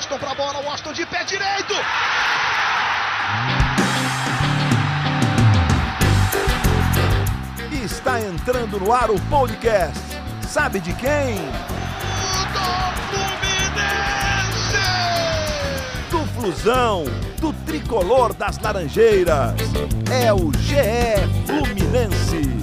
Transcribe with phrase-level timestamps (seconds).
[0.00, 1.74] Washington pra bola, Washington de pé direito.
[7.84, 10.00] Está entrando no ar o podcast.
[10.48, 11.36] Sabe de quem?
[16.10, 17.04] Do Do Flusão,
[17.38, 19.54] do tricolor das Laranjeiras.
[20.10, 20.76] É o GE
[21.44, 22.59] Fluminense.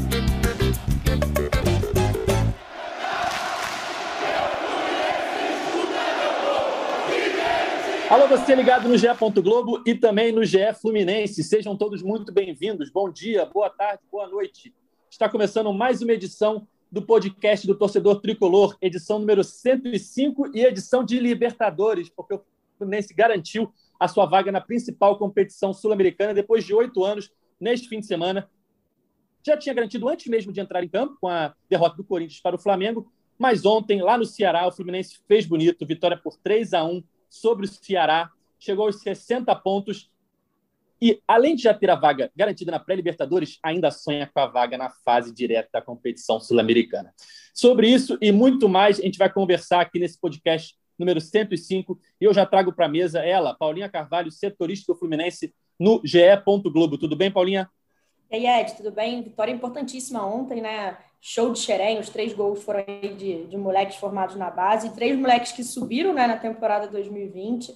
[8.09, 9.07] Alô, você ligado no GE.
[9.43, 11.43] Globo e também no GE Fluminense.
[11.43, 12.89] Sejam todos muito bem-vindos.
[12.89, 14.73] Bom dia, boa tarde, boa noite.
[15.11, 21.03] Está começando mais uma edição do podcast do Torcedor Tricolor, edição número 105 e edição
[21.03, 22.41] de Libertadores, porque o
[22.77, 27.29] Fluminense garantiu a sua vaga na principal competição sul-americana depois de oito anos,
[27.59, 28.49] neste fim de semana.
[29.45, 32.55] Já tinha garantido antes mesmo de entrar em campo, com a derrota do Corinthians para
[32.55, 36.85] o Flamengo, mas ontem, lá no Ceará, o Fluminense fez bonito, vitória por 3 a
[36.85, 40.09] 1 sobre o Ceará, chegou aos 60 pontos
[41.01, 44.77] e, além de já ter a vaga garantida na pré-Libertadores, ainda sonha com a vaga
[44.77, 47.13] na fase direta da competição sul-americana.
[47.53, 52.25] Sobre isso e muito mais, a gente vai conversar aqui nesse podcast número 105 e
[52.25, 56.19] eu já trago para a mesa ela, Paulinha Carvalho, setorista do Fluminense no GE.
[56.71, 56.97] Globo.
[56.97, 57.69] Tudo bem, Paulinha?
[58.29, 59.23] E aí, Ed, tudo bem?
[59.23, 60.97] Vitória importantíssima ontem, né?
[61.21, 65.17] Show de xerém, os três gols foram aí de, de moleques formados na base, três
[65.17, 67.73] moleques que subiram né, na temporada 2020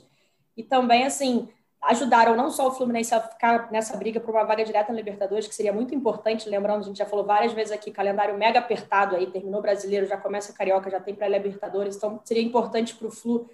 [0.56, 1.50] e também, assim,
[1.82, 5.48] ajudaram não só o Fluminense a ficar nessa briga por uma vaga direta na Libertadores,
[5.48, 9.16] que seria muito importante, lembrando, a gente já falou várias vezes aqui, calendário mega apertado
[9.16, 13.50] aí, terminou brasileiro, já começa Carioca, já tem pré-Libertadores, então seria importante para o Flu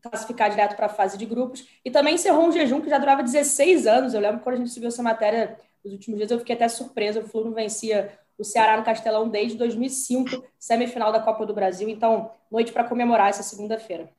[0.00, 3.24] classificar direto para a fase de grupos, e também encerrou um jejum que já durava
[3.24, 6.54] 16 anos, eu lembro quando a gente subiu essa matéria nos últimos dias, eu fiquei
[6.54, 11.46] até surpresa, o Flu não vencia o Ceará no Castelão desde 2005, semifinal da Copa
[11.46, 11.88] do Brasil.
[11.88, 14.10] Então, noite para comemorar essa segunda-feira.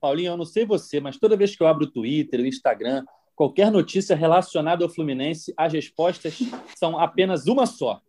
[0.00, 3.04] Paulinho, eu não sei você, mas toda vez que eu abro o Twitter, o Instagram,
[3.34, 6.38] qualquer notícia relacionada ao Fluminense, as respostas
[6.76, 8.00] são apenas uma só.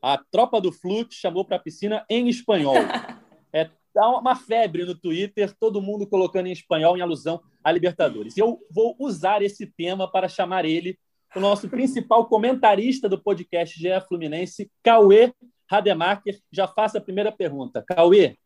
[0.00, 2.76] A tropa do Flu te chamou para a piscina em espanhol.
[3.52, 8.36] É dá uma febre no Twitter, todo mundo colocando em espanhol em alusão à Libertadores.
[8.36, 10.98] Eu vou usar esse tema para chamar ele
[11.34, 15.32] o nosso principal comentarista do podcast GE Fluminense, Cauê
[15.70, 16.40] Rademacher.
[16.50, 17.84] Já faço a primeira pergunta.
[17.86, 18.36] Cauê,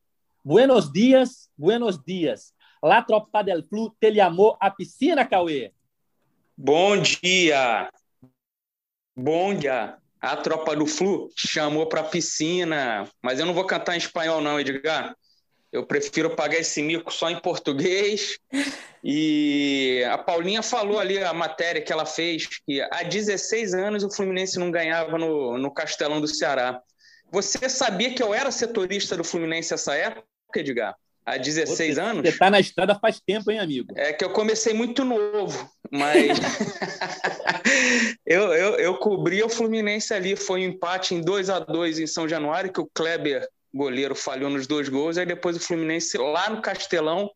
[0.45, 2.53] buenos dias, buenos dias.
[2.83, 5.73] La tropa del Flu te llamou a piscina, Cauê?
[6.57, 7.91] Bom dia.
[9.17, 9.97] Bom dia.
[10.21, 14.61] A tropa do Flu chamou para piscina, mas eu não vou cantar em espanhol não,
[14.61, 15.17] Edgar.
[15.75, 18.39] Eu prefiro pagar esse mico só em português.
[19.07, 24.11] E a Paulinha falou ali a matéria que ela fez, que há 16 anos o
[24.11, 26.81] Fluminense não ganhava no, no Castelão do Ceará.
[27.31, 30.25] Você sabia que eu era setorista do Fluminense essa época,
[30.57, 30.97] Edgar?
[31.27, 32.23] Há 16 você, anos?
[32.23, 33.93] Você está na estrada faz tempo, hein, amigo?
[33.95, 36.39] É que eu comecei muito novo, mas
[38.25, 40.35] eu, eu, eu cobri o Fluminense ali.
[40.35, 44.49] Foi um empate em 2 a 2 em São Januário, que o Kleber goleiro falhou
[44.49, 47.31] nos dois gols, aí depois o Fluminense lá no Castelão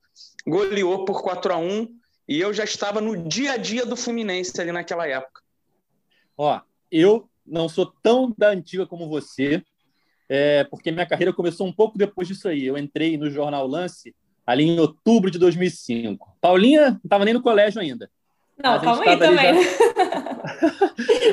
[0.47, 1.89] goleou por 4 a 1
[2.29, 5.43] e eu já estava no dia a dia do Fluminense ali naquela época.
[6.37, 6.61] Ó,
[6.91, 9.63] eu não sou tão da antiga como você,
[10.29, 12.65] é, porque minha carreira começou um pouco depois disso aí.
[12.65, 14.15] Eu entrei no Jornal Lance
[14.47, 16.37] ali em outubro de 2005.
[16.41, 18.11] Paulinha não estava nem no colégio ainda.
[18.63, 19.63] Não, calma aí também.
[19.63, 19.71] Já...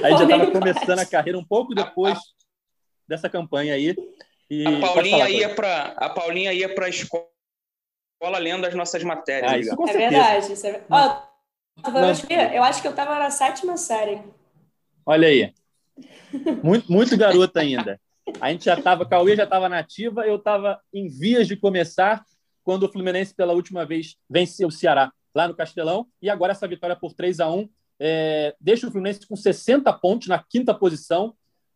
[0.07, 2.17] a gente já estava começando a carreira um pouco depois
[3.07, 3.95] dessa campanha aí.
[4.49, 7.25] E a Paulinha falar, ia para a Paulinha ia para a escola
[8.39, 9.51] lendo as nossas matérias.
[9.51, 10.53] Ah, isso com é verdade.
[10.53, 10.83] Isso é...
[10.89, 11.21] Ó,
[11.83, 14.21] eu, acho que, eu acho que eu estava na sétima série.
[15.05, 15.53] Olha aí.
[16.63, 17.99] Muito, muito garota ainda.
[18.41, 22.23] A gente já estava, Cauê já estava nativa, eu estava em vias de começar
[22.63, 26.67] quando o Fluminense pela última vez venceu o Ceará lá no Castelão e agora essa
[26.67, 27.69] vitória por 3 a 1
[27.99, 31.35] é, deixa o Fluminense com 60 pontos na quinta posição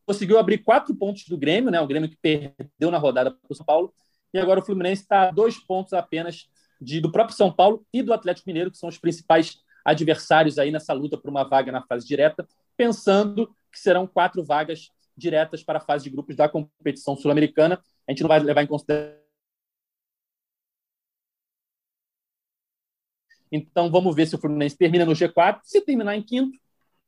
[0.09, 1.79] conseguiu abrir quatro pontos do Grêmio, né?
[1.79, 3.93] O Grêmio que perdeu na rodada para o São Paulo.
[4.33, 6.49] E agora o Fluminense está a dois pontos apenas
[6.81, 10.71] de, do próprio São Paulo e do Atlético Mineiro, que são os principais adversários aí
[10.71, 15.77] nessa luta por uma vaga na fase direta, pensando que serão quatro vagas diretas para
[15.77, 17.79] a fase de grupos da competição sul-americana.
[18.07, 19.15] A gente não vai levar em consideração.
[23.51, 25.59] Então vamos ver se o Fluminense termina no G4.
[25.61, 26.57] Se terminar em quinto,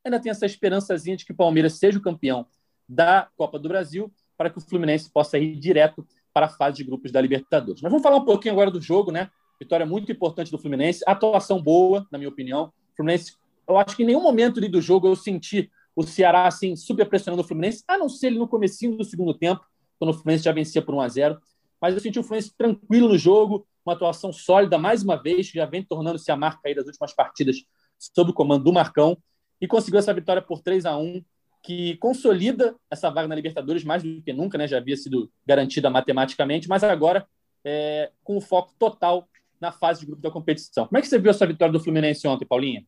[0.04, 2.46] ainda tem essa esperançazinha de que o Palmeiras seja o campeão
[2.88, 6.84] da Copa do Brasil para que o Fluminense possa ir direto para a fase de
[6.84, 7.82] grupos da Libertadores.
[7.82, 9.30] Mas vamos falar um pouquinho agora do jogo, né?
[9.60, 12.72] Vitória muito importante do Fluminense, atuação boa, na minha opinião.
[12.92, 13.36] O Fluminense,
[13.68, 17.08] eu acho que em nenhum momento ali do jogo eu senti o Ceará assim super
[17.08, 19.64] pressionando o Fluminense, a não ser ele no comecinho do segundo tempo,
[19.98, 21.38] quando o Fluminense já vencia por 1 a 0.
[21.80, 25.66] Mas eu senti o Fluminense tranquilo no jogo, uma atuação sólida mais uma vez, já
[25.66, 27.56] vem tornando-se a marca aí das últimas partidas
[27.98, 29.16] sob o comando do Marcão
[29.60, 31.22] e conseguiu essa vitória por 3 a 1
[31.62, 34.66] que consolida essa vaga na Libertadores mais do que nunca, né?
[34.66, 37.26] Já havia sido garantida matematicamente, mas agora
[37.64, 39.28] é, com o foco total
[39.60, 40.86] na fase de grupo da competição.
[40.86, 42.84] Como é que você viu essa vitória do Fluminense ontem, Paulinha?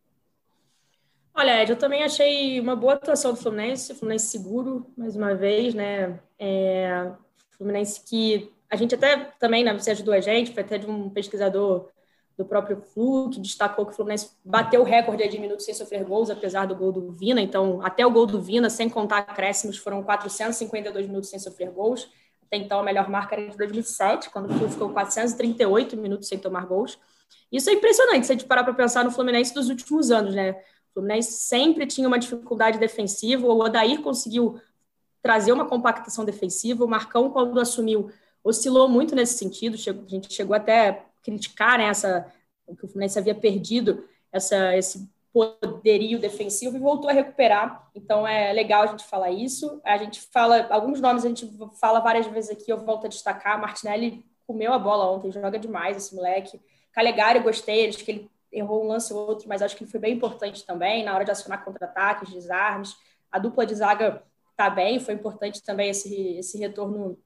[1.32, 5.74] Olha, Ed, eu também achei uma boa atuação do Fluminense, Fluminense seguro, mais uma vez,
[5.74, 6.18] né?
[6.38, 7.12] É,
[7.56, 11.08] Fluminense que a gente até também, né, você ajudou a gente, foi até de um
[11.08, 11.88] pesquisador
[12.36, 16.04] do próprio Flu, que destacou que o Fluminense bateu o recorde de minutos sem sofrer
[16.04, 17.40] gols, apesar do gol do Vina.
[17.40, 22.08] Então, até o gol do Vina, sem contar acréscimos, foram 452 minutos sem sofrer gols.
[22.46, 26.38] Até então, a melhor marca era de 2007, quando o Flu ficou 438 minutos sem
[26.38, 26.98] tomar gols.
[27.52, 30.52] Isso é impressionante, se a gente parar para pensar no Fluminense dos últimos anos, né?
[30.90, 34.60] O Fluminense sempre tinha uma dificuldade defensiva, o Odair conseguiu
[35.22, 38.10] trazer uma compactação defensiva, o Marcão, quando assumiu,
[38.42, 42.30] oscilou muito nesse sentido, a gente chegou até criticar né, essa,
[42.66, 47.90] que o Fluminense havia perdido, essa, esse poderio defensivo e voltou a recuperar.
[47.94, 49.80] Então é legal a gente falar isso.
[49.84, 51.50] A gente fala, alguns nomes a gente
[51.80, 53.60] fala várias vezes aqui, eu volto a destacar.
[53.60, 56.60] Martinelli comeu a bola ontem, joga demais esse moleque.
[56.92, 59.98] Calegari, gostei, acho que ele errou um lance ou outro, mas acho que ele foi
[59.98, 62.94] bem importante também na hora de acionar contra-ataques, desarmes.
[63.32, 64.22] A dupla de zaga
[64.56, 67.18] tá bem, foi importante também esse, esse retorno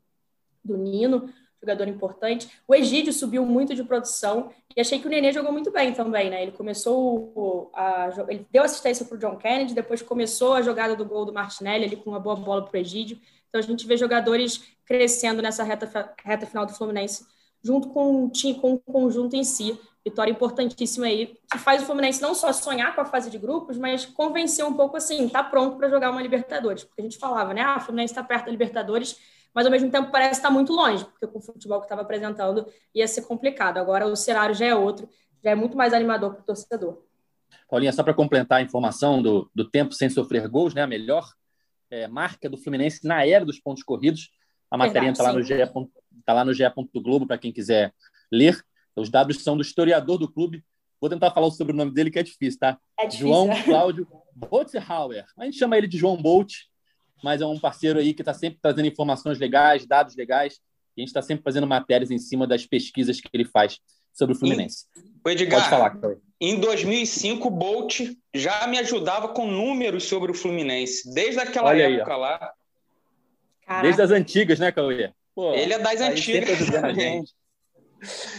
[0.65, 2.49] do Nino jogador importante.
[2.67, 6.31] O Egídio subiu muito de produção e achei que o Nenê jogou muito bem também,
[6.31, 6.43] né?
[6.43, 11.05] Ele começou a ele deu assistência para o John Kennedy, depois começou a jogada do
[11.05, 13.19] gol do Martinelli ali com uma boa bola para o Egídio.
[13.49, 17.27] Então a gente vê jogadores crescendo nessa reta, reta final do Fluminense,
[17.63, 19.79] junto com o time, com o conjunto em si.
[20.05, 23.77] Vitória importantíssima aí, que faz o Fluminense não só sonhar com a fase de grupos,
[23.77, 26.85] mas convencer um pouco assim, tá pronto para jogar uma Libertadores.
[26.85, 27.61] Porque a gente falava, né?
[27.61, 29.19] Ah, o Fluminense está perto da Libertadores,
[29.55, 32.67] mas ao mesmo tempo parece estar muito longe, porque com o futebol que estava apresentando
[32.95, 33.79] ia ser complicado.
[33.79, 35.09] Agora o cenário já é outro,
[35.43, 37.03] já é muito mais animador para o torcedor.
[37.69, 40.83] Paulinha, só para complementar a informação do, do tempo sem sofrer gols, né?
[40.83, 41.29] A melhor
[41.91, 44.31] é, marca do Fluminense na era dos pontos corridos.
[44.71, 45.45] A matéria está lá, no
[46.25, 46.65] tá lá no GE.
[47.03, 47.93] Globo para quem quiser
[48.31, 48.63] ler.
[48.97, 50.65] Os dados são do historiador do clube.
[51.01, 52.79] Vou tentar falar sobre o nome dele, que é difícil, tá?
[52.99, 53.29] É difícil.
[53.29, 55.27] João Cláudio Botzhauer.
[55.37, 56.53] A gente chama ele de João Bolt,
[57.23, 60.61] mas é um parceiro aí que está sempre trazendo informações legais, dados legais.
[60.97, 63.79] E a gente está sempre fazendo matérias em cima das pesquisas que ele faz
[64.13, 64.87] sobre o Fluminense.
[65.25, 66.17] O Edgar, Pode falar, Cauê.
[66.41, 68.01] Em 2005, o Bolt
[68.35, 72.53] já me ajudava com números sobre o Fluminense, desde aquela Olha época aí, lá.
[73.67, 73.83] Caraca.
[73.83, 75.13] Desde as antigas, né, Cauê?
[75.35, 76.59] Pô, Ele é das antigas.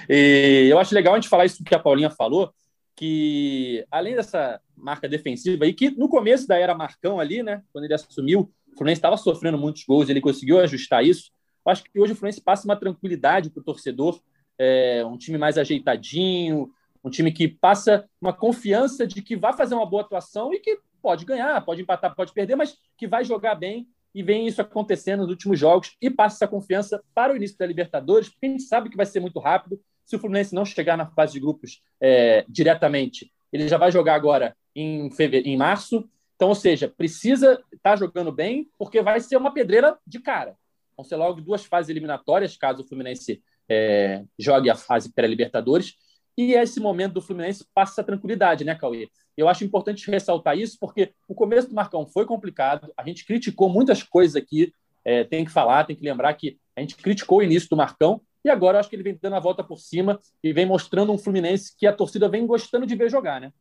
[0.08, 2.54] E eu acho legal a gente falar isso que a Paulinha falou,
[3.00, 7.86] que além dessa marca defensiva aí, que no começo da era Marcão ali, né, quando
[7.86, 11.32] ele assumiu, Fluminense estava sofrendo muitos gols, ele conseguiu ajustar isso.
[11.66, 14.20] Eu acho que hoje o Fluminense passa uma tranquilidade para o torcedor,
[14.58, 19.76] é, um time mais ajeitadinho, um time que passa uma confiança de que vai fazer
[19.76, 23.56] uma boa atuação e que pode ganhar, pode empatar, pode perder, mas que vai jogar
[23.56, 27.58] bem e vem isso acontecendo nos últimos jogos e passa essa confiança para o início
[27.58, 29.80] da Libertadores, porque a gente sabe que vai ser muito rápido.
[30.10, 34.16] Se o Fluminense não chegar na fase de grupos é, diretamente, ele já vai jogar
[34.16, 35.08] agora em,
[35.46, 40.00] em março, então, ou seja, precisa estar tá jogando bem, porque vai ser uma pedreira
[40.08, 40.56] de cara.
[40.98, 43.40] Vão ser logo duas fases eliminatórias, caso o Fluminense
[43.70, 45.94] é, jogue a fase pré-Libertadores.
[46.36, 49.10] E esse momento do Fluminense passa tranquilidade, né, Cauê?
[49.38, 53.70] Eu acho importante ressaltar isso, porque o começo do Marcão foi complicado, a gente criticou
[53.70, 54.74] muitas coisas aqui,
[55.06, 58.20] é, tem que falar, tem que lembrar que a gente criticou o início do Marcão,
[58.44, 61.12] e agora eu acho que ele vem dando a volta por cima e vem mostrando
[61.12, 63.52] um Fluminense que a torcida vem gostando de ver jogar, né?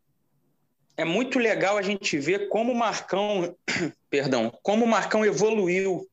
[0.98, 3.56] é muito legal a gente ver como o Marcão,
[4.10, 6.04] perdão, como o Marcão evoluiu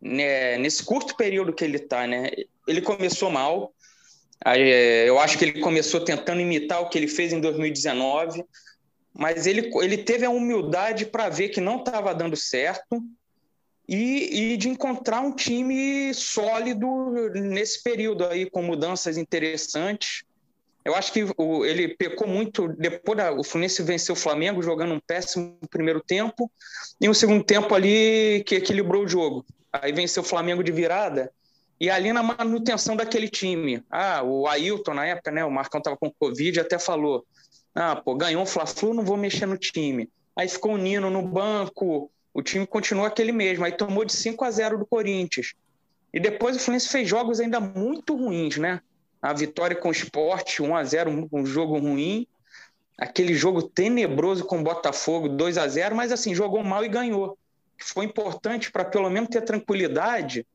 [0.00, 2.30] né, nesse curto período que ele está, né?
[2.66, 3.74] Ele começou mal,
[5.04, 8.44] eu acho que ele começou tentando imitar o que ele fez em 2019,
[9.12, 13.02] mas ele, ele teve a humildade para ver que não estava dando certo
[13.90, 16.86] e, e, de encontrar um time sólido
[17.34, 20.22] nesse período aí, com mudanças interessantes.
[20.84, 24.94] Eu acho que o, ele pecou muito depois da, o Fluminense venceu o Flamengo jogando
[24.94, 26.48] um péssimo primeiro tempo
[27.00, 29.44] e um segundo tempo ali que equilibrou o jogo.
[29.72, 31.32] Aí venceu o Flamengo de virada
[31.80, 33.82] e ali na manutenção daquele time.
[33.90, 37.26] Ah, o Ailton na época, né, o Marcão estava com Covid, até falou:
[37.74, 40.08] "Ah, pô, ganhou o Fla-Flu, não vou mexer no time".
[40.36, 44.44] Aí ficou o Nino no banco, o time continuou aquele mesmo, aí tomou de 5
[44.44, 45.54] a 0 do Corinthians.
[46.12, 48.80] E depois o Fluminense fez jogos ainda muito ruins, né?
[49.20, 52.26] a vitória com o esporte, 1 a 0 um jogo ruim.
[52.98, 57.38] Aquele jogo tenebroso com o Botafogo, 2 a 0 mas assim, jogou mal e ganhou.
[57.78, 60.46] Foi importante para pelo menos ter tranquilidade.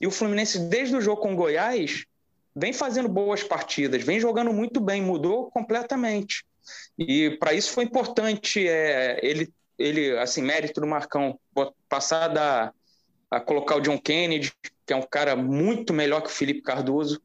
[0.00, 2.04] E o Fluminense, desde o jogo com o Goiás,
[2.54, 6.44] vem fazendo boas partidas, vem jogando muito bem, mudou completamente.
[6.98, 9.52] E para isso foi importante é, ele,
[9.82, 11.38] ele, assim, mérito do Marcão,
[11.88, 12.72] passar da,
[13.30, 14.52] a colocar o John Kennedy,
[14.86, 17.20] que é um cara muito melhor que o Felipe Cardoso,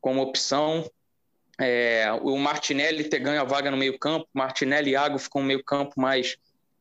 [0.00, 0.88] como opção.
[1.58, 6.00] É, o Martinelli ter ganho a vaga no meio-campo, Martinelli e Iago ficam no meio-campo
[6.00, 6.36] mais,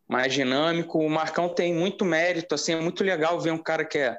[0.07, 0.99] mais dinâmico.
[0.99, 4.17] O Marcão tem muito mérito, assim, é muito legal ver um cara que é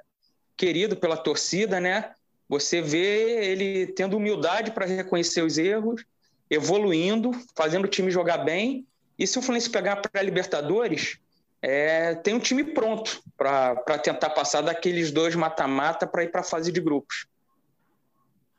[0.57, 2.13] querido pela torcida, né?
[2.49, 6.05] Você vê ele tendo humildade para reconhecer os erros,
[6.51, 8.87] evoluindo, fazendo o time jogar bem.
[9.21, 11.19] E se o Fluminense pegar para a Libertadores,
[11.61, 16.45] é, tem um time pronto para tentar passar daqueles dois mata-mata para ir para a
[16.45, 17.27] fase de grupos.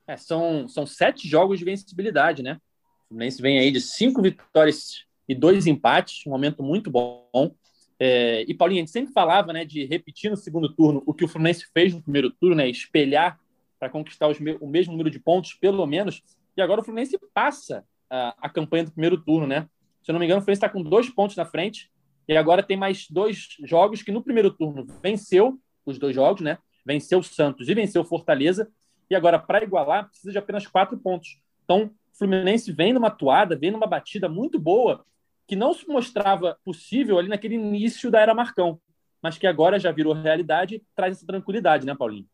[0.06, 2.60] É, são, são sete jogos de vencibilidade, né?
[3.06, 7.56] O Fluminense vem aí de cinco vitórias e dois empates, um momento muito bom.
[8.00, 11.26] É, e Paulinho, a gente sempre falava né, de repetir no segundo turno o que
[11.26, 13.40] o Fluminense fez no primeiro turno, né, espelhar
[13.80, 16.22] para conquistar os, o mesmo número de pontos, pelo menos.
[16.56, 19.68] E agora o Fluminense passa a, a campanha do primeiro turno, né?
[20.02, 21.92] Se eu não me engano, o Fluminense está com dois pontos na frente.
[22.28, 26.58] E agora tem mais dois jogos que no primeiro turno venceu os dois jogos, né?
[26.86, 28.72] Venceu o Santos e venceu o Fortaleza
[29.12, 31.38] e agora, para igualar, precisa de apenas quatro pontos.
[31.66, 35.06] Então, o Fluminense vem numa toada, vem numa batida muito boa,
[35.46, 38.80] que não se mostrava possível ali naquele início da era Marcão,
[39.22, 42.26] mas que agora já virou realidade traz essa tranquilidade, né, Paulinho?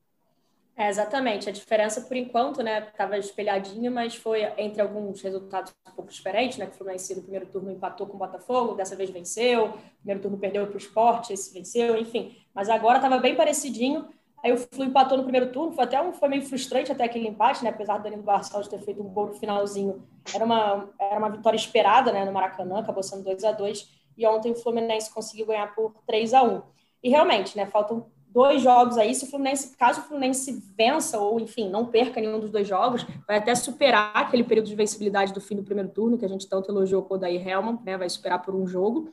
[0.80, 1.50] É, exatamente.
[1.50, 6.60] A diferença, por enquanto, né, estava espelhadinha, mas foi entre alguns resultados um pouco diferentes,
[6.60, 10.22] né, que o Fluminense no primeiro turno empatou com o Botafogo, dessa vez venceu, primeiro
[10.22, 12.38] turno perdeu para o esporte, esse venceu, enfim.
[12.54, 14.08] Mas agora estava bem parecidinho,
[14.44, 17.28] Aí o Flu empatou no primeiro turno, foi até um, foi meio frustrante até aquele
[17.28, 17.72] empate, né?
[17.72, 21.58] Apesar do Danilo Barcelos ter feito um gol no finalzinho, era uma, era uma vitória
[21.58, 22.24] esperada, né?
[22.24, 26.36] No Maracanã, acabou sendo 2 a 2 e ontem o Fluminense conseguiu ganhar por 3
[26.36, 26.62] a 1
[27.04, 27.66] E realmente, né?
[27.66, 29.14] Faltam dois jogos aí.
[29.14, 33.06] Se o Fluminense, caso o Fluminense vença ou, enfim, não perca nenhum dos dois jogos,
[33.28, 36.48] vai até superar aquele período de vencibilidade do fim do primeiro turno, que a gente
[36.48, 37.98] tanto elogiou com o Daí Helman, né?
[37.98, 39.12] Vai superar por um jogo.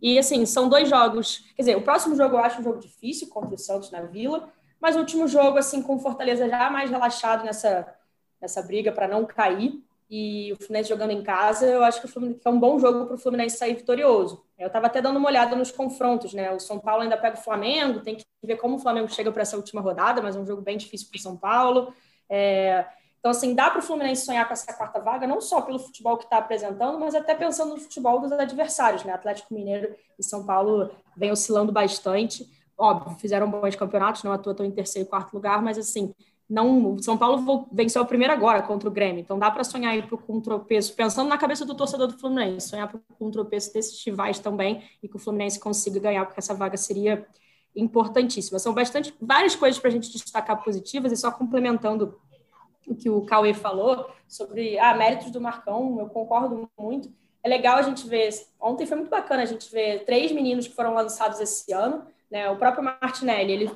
[0.00, 1.44] E assim, são dois jogos.
[1.56, 4.52] Quer dizer, o próximo jogo eu acho um jogo difícil contra o Santos na Vila.
[4.80, 7.86] Mas o último jogo, assim, com Fortaleza já mais relaxado nessa,
[8.40, 12.08] nessa briga para não cair, e o Fluminense jogando em casa, eu acho que,
[12.44, 14.44] é um bom jogo para o Fluminense sair vitorioso.
[14.58, 16.52] Eu estava até dando uma olhada nos confrontos, né?
[16.52, 19.42] O São Paulo ainda pega o Flamengo, tem que ver como o Flamengo chega para
[19.42, 21.92] essa última rodada, mas é um jogo bem difícil para o São Paulo.
[22.28, 22.86] É...
[23.18, 26.16] Então, assim, dá para o Fluminense sonhar com essa quarta vaga, não só pelo futebol
[26.16, 29.12] que está apresentando, mas até pensando no futebol dos adversários, né?
[29.12, 34.70] Atlético Mineiro e São Paulo vem oscilando bastante óbvio, fizeram bons campeonatos, não atuam em
[34.70, 36.14] terceiro e quarto lugar, mas assim,
[36.48, 40.02] não, São Paulo venceu o primeiro agora contra o Grêmio, então dá para sonhar aí
[40.02, 44.04] com um tropeço, pensando na cabeça do torcedor do Fluminense, sonhar com um tropeço desses
[44.04, 47.26] rivais também e que o Fluminense consiga ganhar, porque essa vaga seria
[47.74, 48.58] importantíssima.
[48.58, 52.18] São bastante várias coisas para a gente destacar positivas e só complementando
[52.86, 57.12] o que o Cauê falou sobre ah, méritos do Marcão, eu concordo muito.
[57.42, 58.30] É legal a gente ver.
[58.60, 62.50] Ontem foi muito bacana a gente ver três meninos que foram lançados esse ano né?
[62.50, 63.70] O próprio Martinelli, ele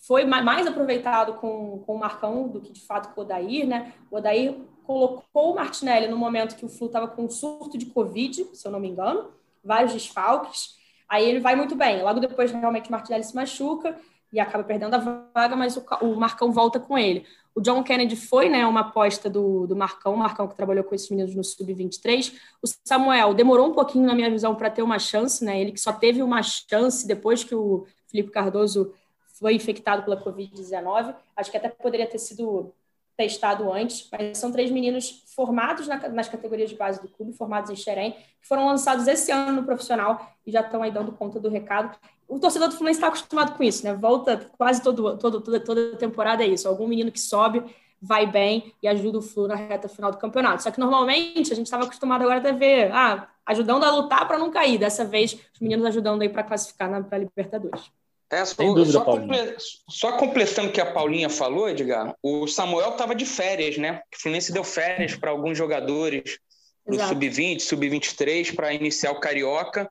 [0.00, 3.92] foi mais aproveitado com, com o Marcão do que de fato com o Odair, né?
[4.10, 7.86] O Odair colocou o Martinelli no momento que o Flu estava com um surto de
[7.86, 9.30] Covid, se eu não me engano,
[9.62, 10.76] vários desfalques.
[11.08, 12.02] Aí ele vai muito bem.
[12.02, 13.96] Logo depois, realmente, o Martinelli se machuca
[14.32, 14.98] e acaba perdendo a
[15.34, 17.26] vaga, mas o, o Marcão volta com ele.
[17.54, 20.94] O John Kennedy foi né, uma aposta do, do Marcão, o Marcão que trabalhou com
[20.94, 22.32] esses meninos no Sub-23.
[22.62, 25.60] O Samuel demorou um pouquinho, na minha visão, para ter uma chance, né?
[25.60, 28.92] Ele que só teve uma chance depois que o Felipe Cardoso
[29.40, 31.14] foi infectado pela Covid-19.
[31.34, 32.72] Acho que até poderia ter sido
[33.16, 37.70] testado antes, mas são três meninos formados na, nas categorias de base do clube, formados
[37.70, 41.38] em Xerém, que foram lançados esse ano no profissional e já estão aí dando conta
[41.38, 41.98] do recado.
[42.26, 43.92] O torcedor do Fluminense está acostumado com isso, né?
[43.92, 46.66] Volta quase todo, todo, toda, toda temporada é isso.
[46.66, 47.62] Algum menino que sobe,
[48.00, 50.62] vai bem e ajuda o Flu na reta final do campeonato.
[50.62, 54.38] Só que normalmente a gente estava acostumado agora a ver, ah, ajudando a lutar para
[54.38, 54.78] não cair.
[54.78, 57.92] Dessa vez, os meninos ajudando aí para classificar para Libertadores.
[58.30, 59.56] É, só, dúvida, só, comple...
[59.88, 64.02] só, completando o que a Paulinha falou, Edgar, o Samuel estava de férias, né?
[64.14, 66.38] O Fluminense deu férias para alguns jogadores
[66.86, 69.90] do Sub-20, Sub-23 para iniciar o Carioca.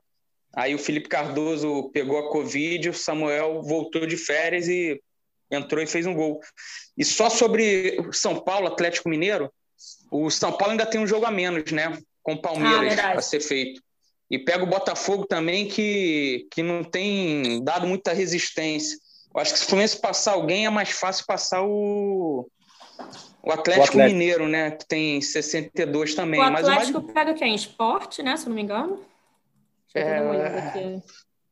[0.54, 5.00] Aí o Felipe Cardoso pegou a Covid, o Samuel voltou de férias e
[5.50, 6.40] entrou e fez um gol.
[6.96, 9.52] E só sobre o São Paulo, Atlético Mineiro,
[10.10, 11.98] o São Paulo ainda tem um jogo a menos, né?
[12.22, 13.82] Com o Palmeiras ah, a ser feito.
[14.30, 18.96] E pega o Botafogo também, que, que não tem dado muita resistência.
[19.34, 22.48] Eu acho que se o Fluminense passar alguém, é mais fácil passar o,
[23.42, 24.70] o Atlético, o Atlético, Mineiro, né?
[24.70, 26.40] Que tem 62 também.
[26.40, 27.54] O Atlético Mas pega quem?
[27.54, 28.36] Esporte, né?
[28.36, 29.00] Se não me engano.
[29.92, 31.02] Deixa eu, é...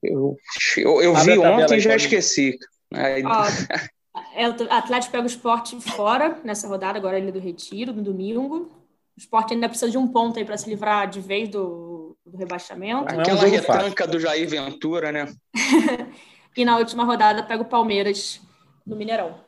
[0.02, 0.36] eu,
[0.76, 2.58] eu, eu vi ontem e já esqueci.
[2.92, 3.22] Aí...
[4.34, 8.70] É, o Atlético pega o esporte fora nessa rodada, agora ele do Retiro, no domingo.
[9.16, 11.87] O esporte ainda precisa de um ponto aí para se livrar de vez do,
[12.28, 13.08] do rebaixamento.
[13.08, 15.32] Aquela é um retranca do Jair Ventura, né?
[16.56, 18.40] e na última rodada pega o Palmeiras
[18.86, 19.40] no Mineirão.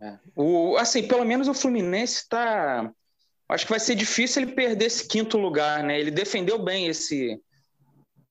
[0.00, 0.18] É.
[0.34, 2.90] O, assim, pelo menos o Fluminense está.
[3.48, 5.98] Acho que vai ser difícil ele perder esse quinto lugar, né?
[5.98, 7.40] Ele defendeu bem esse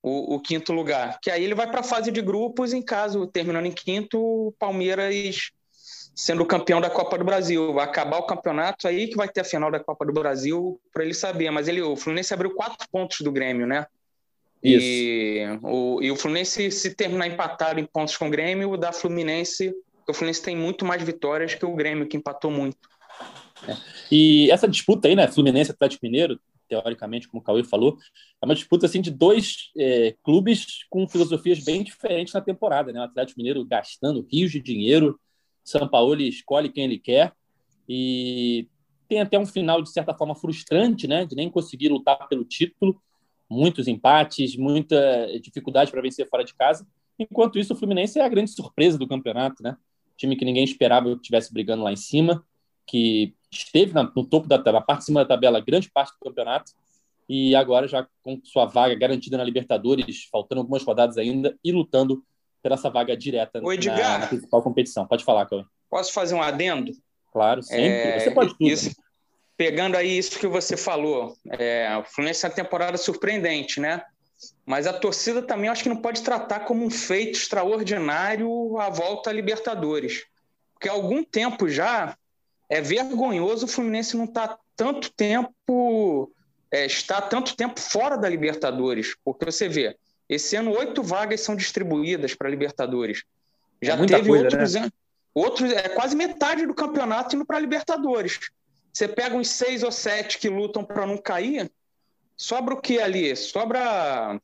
[0.02, 2.72] o, o quinto lugar, que aí ele vai para a fase de grupos.
[2.72, 5.50] Em caso terminando em quinto, o Palmeiras
[6.16, 9.44] sendo campeão da Copa do Brasil, vai acabar o campeonato aí que vai ter a
[9.44, 11.50] final da Copa do Brasil para ele saber.
[11.50, 13.86] Mas ele, o Fluminense abriu quatro pontos do Grêmio, né?
[14.62, 14.84] Isso.
[14.84, 18.90] E o, e o Fluminense, se terminar empatado em pontos com o Grêmio, o da
[18.90, 19.72] Fluminense
[20.06, 22.78] porque o Fluminense tem muito mais vitórias que o Grêmio, que empatou muito.
[23.66, 23.76] É.
[24.10, 27.98] E essa disputa aí, né, Fluminense Atlético Mineiro, teoricamente, como o Cauê falou,
[28.40, 33.00] é uma disputa assim de dois é, clubes com filosofias bem diferentes na temporada, né?
[33.00, 35.18] O Atlético Mineiro gastando rios de dinheiro,
[35.68, 37.32] São Paulo escolhe quem ele quer
[37.88, 38.68] e
[39.08, 43.00] tem até um final de certa forma frustrante, né, de nem conseguir lutar pelo título,
[43.48, 46.86] muitos empates, muita dificuldade para vencer fora de casa.
[47.18, 49.76] Enquanto isso, o Fluminense é a grande surpresa do campeonato, né?
[50.16, 52.44] time que ninguém esperava que estivesse brigando lá em cima,
[52.86, 56.72] que esteve no topo da tabela, parte de cima da tabela, grande parte do campeonato,
[57.28, 62.24] e agora já com sua vaga garantida na Libertadores, faltando algumas rodadas ainda, e lutando
[62.66, 65.06] pela essa vaga direta na, na, principal competição.
[65.06, 65.64] Pode falar, Cauê.
[65.88, 66.90] Posso fazer um adendo?
[67.32, 67.86] Claro, sempre.
[67.86, 68.68] É, você pode tudo.
[68.68, 68.90] Isso,
[69.56, 74.02] pegando aí isso que você falou, é, o Fluminense é uma temporada surpreendente, né?
[74.66, 79.30] Mas a torcida também acho que não pode tratar como um feito extraordinário a volta
[79.30, 80.24] à Libertadores.
[80.74, 82.16] Porque há algum tempo já
[82.68, 86.32] é vergonhoso o Fluminense não estar tá tanto tempo
[86.70, 89.96] é, está tanto tempo fora da Libertadores, porque você vê,
[90.28, 93.24] esse ano oito vagas são distribuídas para a Libertadores.
[93.80, 94.90] Já é teve coisa, outros, né?
[95.34, 98.40] outros, é quase metade do campeonato indo para a Libertadores.
[98.92, 101.70] Você pega uns seis ou sete que lutam para não cair,
[102.36, 103.36] sobra o que ali?
[103.36, 104.40] Sobra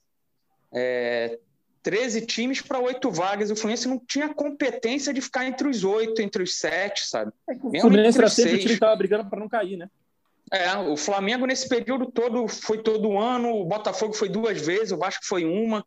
[0.73, 1.39] é,
[1.83, 3.51] 13 times para oito vagas.
[3.51, 7.33] O Fluminense não tinha competência de ficar entre os oito, entre os sete, sabe?
[7.49, 9.89] É o Fluminense era sempre o time que estava brigando para não cair, né?
[10.53, 14.99] É, o Flamengo nesse período todo foi todo ano, o Botafogo foi duas vezes, o
[14.99, 15.85] Vasco foi uma.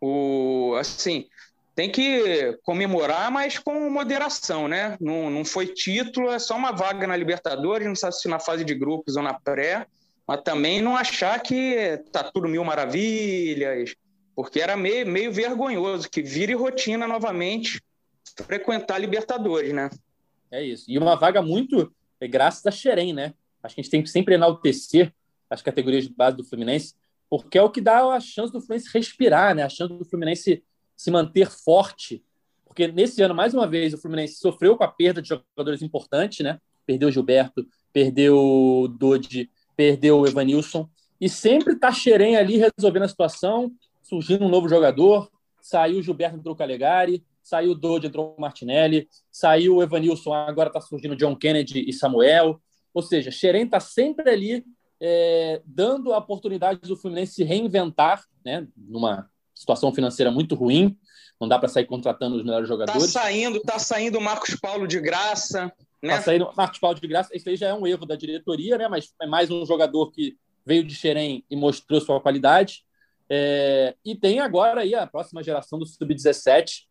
[0.00, 1.26] O, assim,
[1.74, 4.96] tem que comemorar, mas com moderação, né?
[5.00, 8.64] Não, não foi título, é só uma vaga na Libertadores, não sabe se na fase
[8.64, 9.86] de grupos ou na pré
[10.26, 13.94] mas também não achar que tá tudo mil maravilhas,
[14.34, 17.80] porque era meio, meio vergonhoso que vire rotina novamente
[18.46, 19.90] frequentar Libertadores, né?
[20.50, 20.84] É isso.
[20.88, 23.34] E uma vaga muito é, graças a Xerém, né?
[23.64, 25.12] Acho que a gente tem que sempre enaltecer
[25.48, 26.94] as categorias de base do Fluminense,
[27.28, 29.62] porque é o que dá a chance do Fluminense respirar, né?
[29.62, 30.62] A chance do Fluminense
[30.96, 32.22] se manter forte.
[32.64, 36.44] Porque nesse ano, mais uma vez, o Fluminense sofreu com a perda de jogadores importantes,
[36.44, 36.60] né?
[36.86, 40.88] Perdeu o Gilberto, perdeu o Dodi, perdeu o Evanilson,
[41.20, 43.72] e sempre tá Xerém ali resolvendo a situação,
[44.02, 48.40] surgindo um novo jogador, saiu o Gilberto, entrou o Calegari, saiu o Dodge, entrou o
[48.40, 52.60] Martinelli, saiu o Evanilson, agora está surgindo John Kennedy e Samuel,
[52.94, 54.64] ou seja, Xerém está sempre ali
[55.00, 60.96] é, dando a oportunidade do Fluminense se reinventar, né, numa situação financeira muito ruim,
[61.40, 63.12] não dá para sair contratando os melhores jogadores.
[63.12, 65.72] Tá saindo, tá saindo o Marcos Paulo de graça.
[66.02, 66.16] Né?
[66.16, 67.36] Tá saindo Marcos Paulo de graça.
[67.36, 68.88] Isso aí já é um erro da diretoria, né?
[68.88, 72.84] Mas é mais um jogador que veio de Xerém e mostrou sua qualidade.
[73.28, 73.96] É...
[74.04, 76.82] e tem agora aí a próxima geração do Sub-17,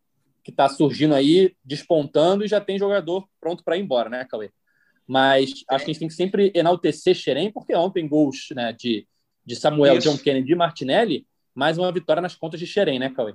[0.44, 4.50] que está surgindo aí, despontando, e já tem jogador pronto para ir embora, né, Cauê?
[5.08, 9.06] Mas acho que a gente tem que sempre enaltecer Xerém, porque ontem gols né, de,
[9.46, 10.10] de Samuel, Isso.
[10.10, 13.34] John Kennedy e Martinelli, mais uma vitória nas contas de Xerém, né, Cauê?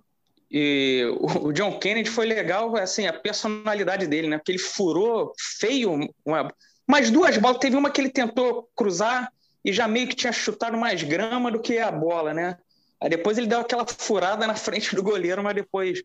[0.51, 4.39] E o John Kennedy foi legal, assim, a personalidade dele, né?
[4.39, 6.51] Porque ele furou feio uma,
[6.87, 7.59] mais duas bolas.
[7.59, 9.31] Teve uma que ele tentou cruzar
[9.63, 12.57] e já meio que tinha chutado mais grama do que a bola, né?
[13.01, 16.03] Aí depois ele deu aquela furada na frente do goleiro, mas depois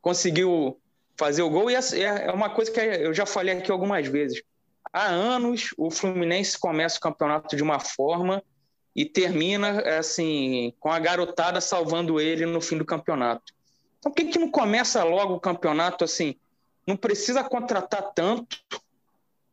[0.00, 0.80] conseguiu
[1.16, 1.68] fazer o gol.
[1.68, 4.40] E é, é uma coisa que eu já falei aqui algumas vezes.
[4.92, 8.42] Há anos o Fluminense começa o campeonato de uma forma
[8.94, 13.54] e termina assim com a garotada salvando ele no fim do campeonato.
[13.98, 16.36] Então, por que, que não começa logo o campeonato assim?
[16.86, 18.58] Não precisa contratar tanto,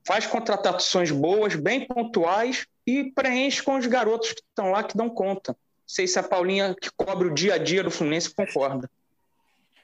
[0.06, 5.10] faz contratações boas, bem pontuais e preenche com os garotos que estão lá que dão
[5.10, 5.52] conta.
[5.52, 8.90] Não sei se a Paulinha, que cobre o dia a dia do Fluminense, concorda.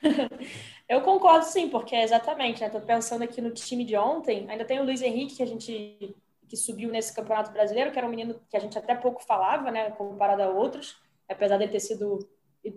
[0.88, 2.70] Eu concordo sim, porque é exatamente, né?
[2.70, 6.16] Tô pensando aqui no time de ontem, ainda tem o Luiz Henrique, que a gente
[6.48, 9.72] que subiu nesse Campeonato Brasileiro, que era um menino que a gente até pouco falava,
[9.72, 10.96] né, comparado a outros,
[11.28, 12.20] apesar de ter sido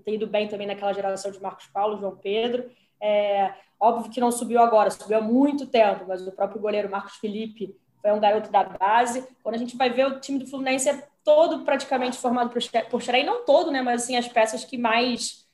[0.05, 2.71] ter ido bem também naquela geração de Marcos Paulo, João Pedro.
[3.01, 7.16] É, óbvio que não subiu agora, subiu há muito tempo, mas o próprio goleiro Marcos
[7.16, 9.27] Felipe foi um garoto da base.
[9.42, 12.51] Quando a gente vai ver o time do Fluminense é todo praticamente formado
[12.90, 15.47] por Xerém, não todo, né, mas assim as peças que mais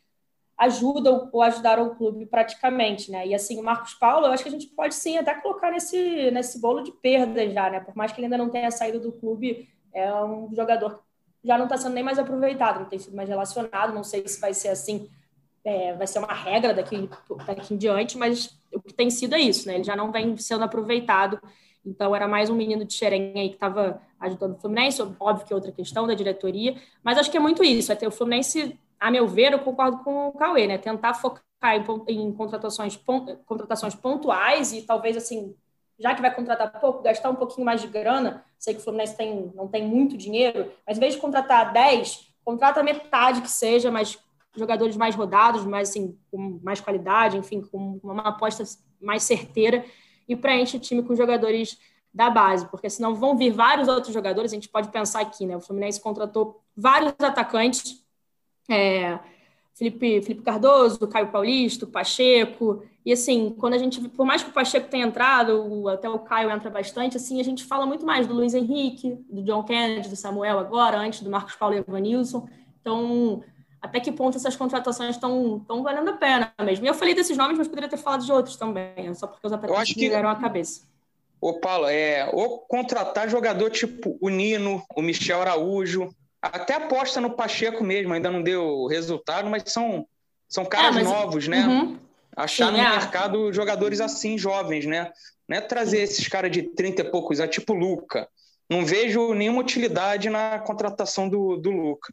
[0.64, 3.27] ajudam ou ajudaram o clube praticamente, né?
[3.27, 6.31] E assim, o Marcos Paulo, eu acho que a gente pode sim até colocar nesse,
[6.31, 7.81] nesse bolo de perdas já, né?
[7.81, 11.03] Por mais que ele ainda não tenha saído do clube, é um jogador
[11.40, 14.27] que já não está sendo nem mais aproveitado, não tem sido mais relacionado, não sei
[14.27, 15.09] se vai ser assim,
[15.64, 17.09] é, vai ser uma regra daqui,
[17.46, 19.77] daqui em diante, mas o que tem sido é isso, né?
[19.77, 21.40] Ele já não vem sendo aproveitado,
[21.85, 25.53] então era mais um menino de Xerém aí que estava ajudando o Fluminense, óbvio que
[25.53, 28.79] é outra questão da diretoria, mas acho que é muito isso, é ter o Fluminense
[29.05, 30.79] a meu ver, eu concordo com o Cauê, né?
[30.79, 31.43] Tentar focar
[32.09, 32.99] em, em contratações,
[33.45, 35.55] contratações pontuais e talvez assim,
[35.99, 38.43] já que vai contratar pouco, gastar um pouquinho mais de grana.
[38.59, 42.35] Sei que o Fluminense tem, não tem muito dinheiro, mas em vez de contratar 10,
[42.43, 44.19] contrata metade que seja, mas
[44.57, 48.64] jogadores mais rodados, mais assim, com mais qualidade, enfim, com uma aposta
[48.99, 49.85] mais certeira
[50.27, 51.77] e preenche o time com jogadores
[52.11, 54.51] da base, porque senão vão vir vários outros jogadores.
[54.51, 55.59] A gente pode pensar aqui, né?
[55.59, 58.03] O Fluminense contratou vários atacantes
[58.68, 59.18] é,
[59.74, 62.85] Felipe, Felipe Cardoso, Caio Paulista, Pacheco.
[63.05, 66.50] E assim, quando a gente, por mais que o Pacheco tenha entrado, até o Caio
[66.50, 70.16] entra bastante, assim, a gente fala muito mais do Luiz Henrique, do John Kennedy, do
[70.16, 72.48] Samuel agora, antes do Marcos Paulo e Evanilson.
[72.81, 73.42] Então,
[73.83, 76.87] até que ponto essas contratações estão valendo a pena mesmo?
[76.87, 79.53] E eu falei desses nomes, mas poderia ter falado de outros também, só porque os
[79.53, 80.83] atacantes me deram a cabeça.
[81.40, 86.14] Ô, Paulo, é, ou contratar jogador tipo o Nino, o Michel Araújo,
[86.52, 90.07] até aposta no Pacheco mesmo, ainda não deu resultado, mas são,
[90.48, 91.09] são caras é, mas...
[91.09, 91.66] novos, né?
[91.66, 91.98] Uhum.
[92.37, 92.90] Achar Sim, no é.
[92.90, 95.12] mercado jogadores assim, jovens, né?
[95.48, 98.28] Não é trazer esses caras de 30 e poucos, é tipo Luca.
[98.68, 102.12] Não vejo nenhuma utilidade na contratação do, do Luca.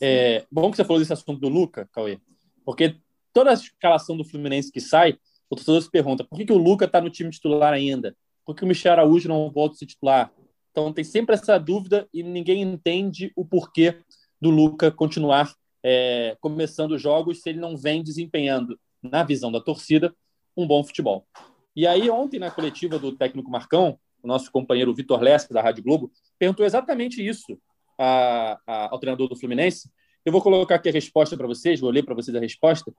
[0.00, 2.18] É bom que você falou desse assunto do Luca, Cauê,
[2.64, 2.96] porque
[3.32, 6.58] toda a escalação do Fluminense que sai, o torcedor se pergunta por que, que o
[6.58, 8.14] Luca está no time titular ainda?
[8.44, 10.30] Por que o Michel Araújo não volta a ser titular?
[10.76, 13.98] Então tem sempre essa dúvida e ninguém entende o porquê
[14.38, 15.50] do Luca continuar
[15.82, 20.14] é, começando jogos se ele não vem desempenhando, na visão da torcida,
[20.54, 21.26] um bom futebol.
[21.74, 25.82] E aí, ontem, na coletiva do técnico Marcão, o nosso companheiro Vitor Lessa, da Rádio
[25.82, 27.58] Globo, perguntou exatamente isso
[27.98, 29.90] a, a, ao treinador do Fluminense.
[30.26, 32.92] Eu vou colocar aqui a resposta para vocês, vou ler para vocês a resposta,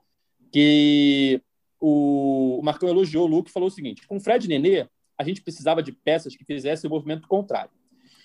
[0.51, 1.39] que
[1.79, 4.87] o, Marcão elogiou o Luca e falou o seguinte: com Fred Nenê,
[5.17, 7.71] a gente precisava de peças que fizessem o movimento contrário.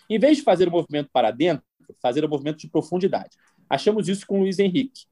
[0.09, 1.64] Em vez de fazer o movimento para dentro,
[2.00, 3.37] fazer o movimento de profundidade.
[3.68, 5.07] Achamos isso com o Luiz Henrique.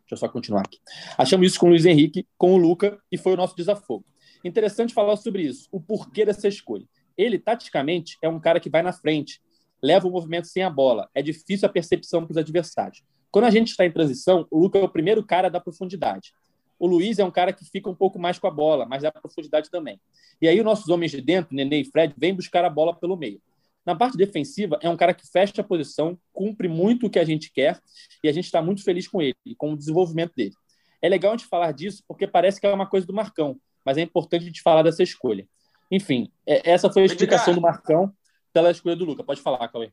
[0.00, 0.78] Deixa eu só continuar aqui.
[1.16, 4.04] Achamos isso com o Luiz Henrique, com o Luca, e foi o nosso desafogo.
[4.44, 6.86] Interessante falar sobre isso, o porquê dessa escolha.
[7.16, 9.40] Ele, taticamente, é um cara que vai na frente,
[9.82, 11.08] leva o movimento sem a bola.
[11.14, 13.04] É difícil a percepção para os adversários.
[13.30, 16.32] Quando a gente está em transição, o Luca é o primeiro cara da profundidade.
[16.80, 19.12] O Luiz é um cara que fica um pouco mais com a bola, mas dá
[19.12, 20.00] profundidade também.
[20.40, 23.18] E aí, os nossos homens de dentro, Nenê e Fred, vêm buscar a bola pelo
[23.18, 23.38] meio.
[23.84, 27.24] Na parte defensiva, é um cara que fecha a posição, cumpre muito o que a
[27.24, 27.78] gente quer
[28.24, 30.54] e a gente está muito feliz com ele e com o desenvolvimento dele.
[31.02, 33.98] É legal a gente falar disso porque parece que é uma coisa do Marcão, mas
[33.98, 35.46] é importante a gente falar dessa escolha.
[35.90, 38.10] Enfim, é, essa foi a explicação do Marcão
[38.54, 39.22] pela escolha do Luca.
[39.22, 39.92] Pode falar, Cauê.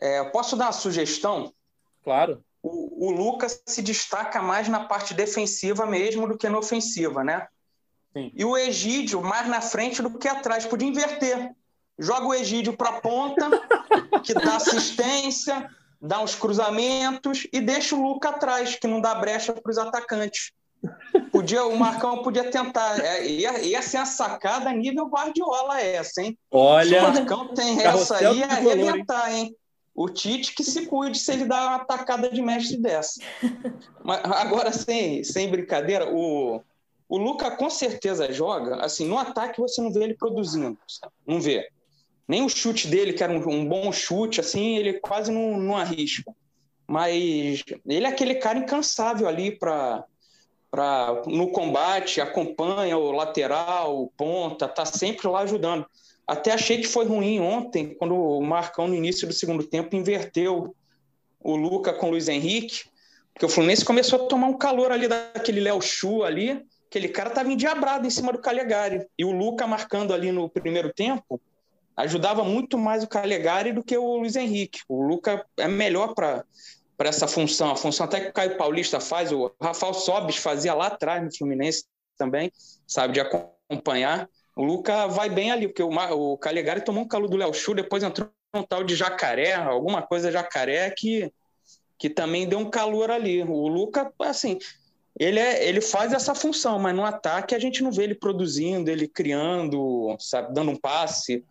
[0.00, 1.52] É, posso dar uma sugestão?
[2.04, 7.24] Claro o, o Lucas se destaca mais na parte defensiva mesmo do que na ofensiva,
[7.24, 7.46] né?
[8.12, 8.30] Sim.
[8.34, 10.66] E o Egídio mais na frente do que atrás.
[10.66, 11.50] Podia inverter.
[11.98, 13.48] Joga o Egídio para a ponta,
[14.24, 15.68] que dá assistência,
[16.00, 20.52] dá uns cruzamentos e deixa o Luca atrás, que não dá brecha para os atacantes.
[21.30, 22.98] Podia, o Marcão podia tentar.
[23.00, 26.38] É, ia, ia ser a sacada nível Guardiola essa, hein?
[26.50, 27.00] Olha.
[27.00, 29.54] Se o Marcão tem essa aí, ia arrebentar, hein?
[30.02, 33.20] O Tite que se cuide se ele dá uma atacada de mestre dessa.
[34.02, 36.62] Mas agora, sem, sem brincadeira, o,
[37.06, 38.76] o Luca com certeza joga.
[38.76, 41.12] Assim, no ataque você não vê ele produzindo, sabe?
[41.26, 41.68] não vê.
[42.26, 45.76] Nem o chute dele, que era um, um bom chute, assim, ele quase não, não
[45.76, 46.32] arrisca.
[46.86, 50.02] Mas ele é aquele cara incansável ali para
[50.70, 55.84] para no combate, acompanha o lateral, o ponta, tá sempre lá ajudando.
[56.30, 60.76] Até achei que foi ruim ontem, quando o Marcão, no início do segundo tempo, inverteu
[61.40, 62.84] o Luca com o Luiz Henrique,
[63.34, 67.30] porque o Fluminense começou a tomar um calor ali daquele Léo Chu ali, aquele cara
[67.30, 69.04] estava endiabrado em cima do Calegari.
[69.18, 71.40] E o Luca marcando ali no primeiro tempo
[71.96, 74.82] ajudava muito mais o Calegari do que o Luiz Henrique.
[74.88, 76.44] O Luca é melhor para
[76.96, 80.74] para essa função, a função até que o Caio Paulista faz, o Rafael Sobis fazia
[80.74, 82.52] lá atrás no Fluminense também,
[82.86, 84.28] sabe, de acompanhar.
[84.60, 87.72] O Luca vai bem ali, porque o, o Calegari tomou um calo do Léo Chu,
[87.72, 91.32] depois entrou um tal de jacaré, alguma coisa jacaré que,
[91.96, 93.42] que também deu um calor ali.
[93.42, 94.58] O Luca, assim,
[95.18, 98.90] ele, é, ele faz essa função, mas no ataque a gente não vê ele produzindo,
[98.90, 101.42] ele criando, sabe, dando um passe.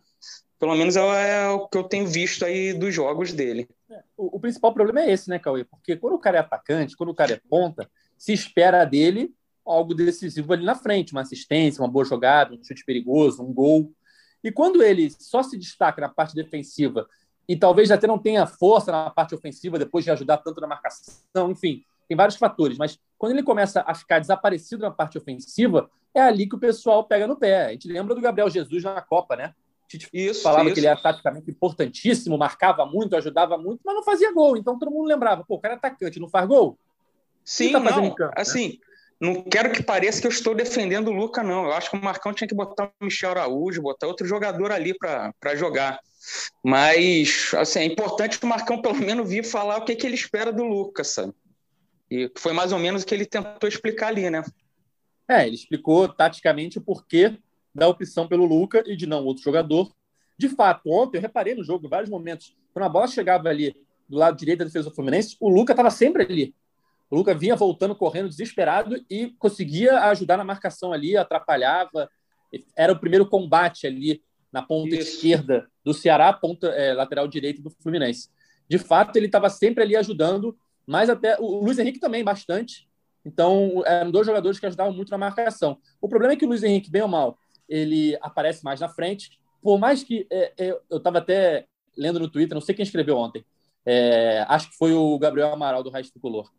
[0.56, 3.68] Pelo menos é, é o que eu tenho visto aí dos jogos dele.
[3.90, 5.64] É, o, o, principal problema é esse, né, Cauê?
[5.64, 9.34] Porque quando o cara é atacante, quando o cara é ponta, se espera dele
[9.70, 13.92] algo decisivo ali na frente, uma assistência, uma boa jogada, um chute perigoso, um gol.
[14.42, 17.06] E quando ele só se destaca na parte defensiva
[17.48, 21.50] e talvez até não tenha força na parte ofensiva depois de ajudar tanto na marcação,
[21.50, 26.20] enfim, tem vários fatores, mas quando ele começa a ficar desaparecido na parte ofensiva, é
[26.20, 27.66] ali que o pessoal pega no pé.
[27.66, 29.54] A gente lembra do Gabriel Jesus na Copa, né?
[29.92, 30.74] A gente isso, falava isso.
[30.74, 34.56] que ele era taticamente importantíssimo, marcava muito, ajudava muito, mas não fazia gol.
[34.56, 36.78] Então todo mundo lembrava, pô, o cara é atacante, não faz gol?
[37.44, 38.89] Sim, tá não, campo, assim, né?
[39.20, 41.66] Não quero que pareça que eu estou defendendo o Luca, não.
[41.66, 44.94] Eu acho que o Marcão tinha que botar o Michel Araújo, botar outro jogador ali
[44.96, 46.00] para jogar.
[46.64, 50.50] Mas, assim, é importante o Marcão pelo menos vir falar o que, que ele espera
[50.50, 51.34] do Lucas, sabe?
[52.10, 54.42] E foi mais ou menos o que ele tentou explicar ali, né?
[55.28, 57.38] É, ele explicou taticamente o porquê
[57.74, 59.92] da opção pelo Luca e de não outro jogador.
[60.36, 63.76] De fato, ontem eu reparei no jogo, em vários momentos, quando a bola chegava ali
[64.08, 66.54] do lado direito da defesa do Fluminense, o Luca estava sempre ali.
[67.10, 72.08] O Luca vinha voltando, correndo, desesperado e conseguia ajudar na marcação ali, atrapalhava.
[72.76, 75.16] Era o primeiro combate ali na ponta Isso.
[75.16, 78.28] esquerda do Ceará, ponta é, lateral direito do Fluminense.
[78.68, 80.56] De fato, ele estava sempre ali ajudando
[80.90, 82.88] mas até o Luiz Henrique também bastante.
[83.24, 85.78] Então, eram dois jogadores que ajudavam muito na marcação.
[86.00, 89.38] O problema é que o Luiz Henrique, bem ou mal, ele aparece mais na frente.
[89.62, 93.16] Por mais que é, é, eu estava até lendo no Twitter, não sei quem escreveu
[93.16, 93.44] ontem,
[93.86, 96.50] é, acho que foi o Gabriel Amaral do Raiz Tricolor.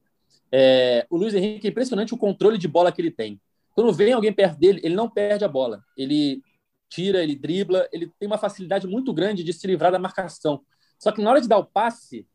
[0.52, 3.40] É, o Luiz Henrique é impressionante o controle de bola que ele tem.
[3.74, 5.84] Quando vem alguém perto dele, ele não perde a bola.
[5.98, 6.42] Ele
[6.90, 10.62] tira, ele dribla, ele tem uma facilidade muito grande de se livrar da marcação.
[11.00, 12.28] Só que na hora de dar o passe,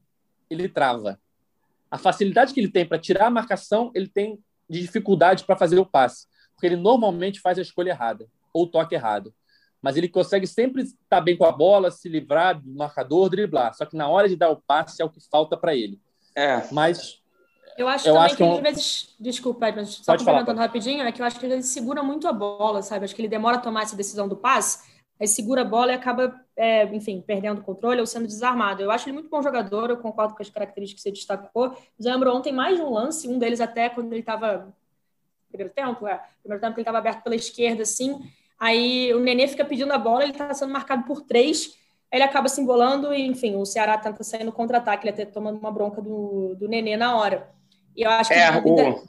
[0.49, 1.21] ele trava
[1.91, 5.79] a facilidade que ele tem para tirar a marcação, ele tem de dificuldade para fazer
[5.79, 9.33] o passe, porque ele normalmente faz a escolha errada ou o toque errado.
[9.81, 13.75] Mas ele consegue sempre estar bem com a bola, se livrar do marcador, driblar.
[13.75, 16.01] Só que na hora de dar o passe é o que falta para ele.
[16.35, 16.67] É.
[16.73, 17.23] Mas
[17.79, 21.13] eu acho eu também acho que, que às vezes, desculpa, mas só complementando rapidinho, é
[21.13, 23.05] que eu acho que ele segura muito a bola, sabe?
[23.05, 25.95] Acho que ele demora a tomar essa decisão do passe aí segura a bola e
[25.95, 28.83] acaba, é, enfim, perdendo o controle ou sendo desarmado.
[28.83, 31.71] Eu acho ele muito bom jogador, eu concordo com as características que você destacou.
[31.99, 34.75] Mas eu lembro ontem mais de um lance, um deles até quando ele estava.
[35.49, 36.21] Primeiro tempo, é.
[36.41, 38.21] Primeiro tempo ele estava aberto pela esquerda, assim.
[38.59, 41.75] Aí o Nenê fica pedindo a bola, ele está sendo marcado por três.
[42.13, 45.25] Aí ele acaba se embolando e, enfim, o Ceará tenta sair no contra-ataque, ele até
[45.25, 47.56] tomando uma bronca do, do Nenê na hora.
[47.97, 48.37] E eu acho que.
[48.37, 49.07] É, o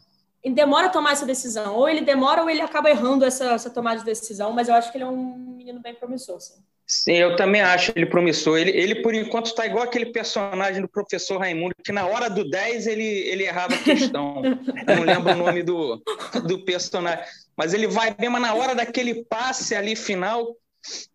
[0.47, 1.75] ele demora a tomar essa decisão.
[1.75, 4.91] Ou ele demora ou ele acaba errando essa, essa tomada de decisão, mas eu acho
[4.91, 6.39] que ele é um menino bem promissor.
[6.39, 8.57] Sim, sim eu também acho ele promissor.
[8.57, 12.49] Ele, ele por enquanto, está igual aquele personagem do professor Raimundo, que na hora do
[12.49, 14.41] 10 ele, ele errava a questão.
[14.45, 16.01] eu não lembro o nome do,
[16.45, 17.25] do personagem.
[17.55, 20.55] Mas ele vai mesmo na hora daquele passe ali final.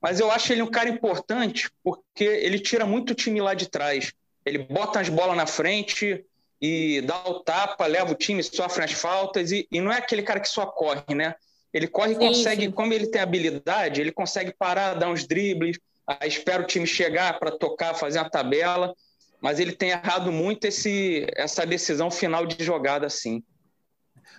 [0.03, 3.71] Mas eu acho ele um cara importante porque ele tira muito o time lá de
[3.71, 4.13] trás.
[4.45, 6.23] Ele bota as bolas na frente,
[6.63, 10.23] e dá o tapa, leva o time, sofre as faltas, e, e não é aquele
[10.23, 11.35] cara que só corre, né?
[11.75, 12.71] Ele corre e consegue, sim.
[12.71, 17.41] como ele tem habilidade, ele consegue parar, dar uns dribles, aí espera o time chegar
[17.41, 18.95] para tocar, fazer a tabela,
[19.41, 23.43] mas ele tem errado muito esse, essa decisão final de jogada assim.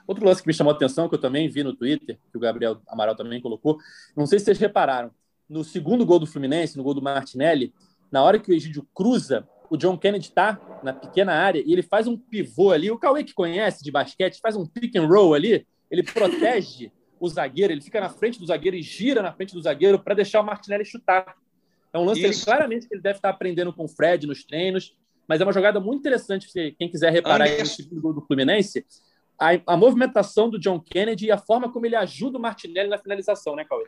[0.07, 2.39] Outro lance que me chamou a atenção, que eu também vi no Twitter, que o
[2.39, 3.77] Gabriel Amaral também colocou,
[4.15, 5.11] não sei se vocês repararam,
[5.49, 7.73] no segundo gol do Fluminense, no gol do Martinelli,
[8.09, 11.81] na hora que o Egídio cruza o John Kennedy está na pequena área e ele
[11.81, 12.91] faz um pivô ali.
[12.91, 15.65] O Cauê que conhece de basquete faz um pick and roll ali.
[15.89, 19.59] Ele protege o zagueiro, ele fica na frente do zagueiro e gira na frente do
[19.63, 21.35] zagueiro para deixar o Martinelli chutar.
[21.91, 24.95] É um lance ele, claramente que ele deve estar aprendendo com o Fred nos treinos,
[25.27, 26.51] mas é uma jogada muito interessante.
[26.51, 28.85] Se quem quiser reparar no segundo gol do Fluminense,
[29.39, 32.99] a, a movimentação do John Kennedy e a forma como ele ajuda o Martinelli na
[32.99, 33.87] finalização, né, Cauê?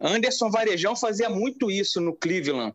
[0.00, 2.74] Anderson Varejão fazia muito isso no Cleveland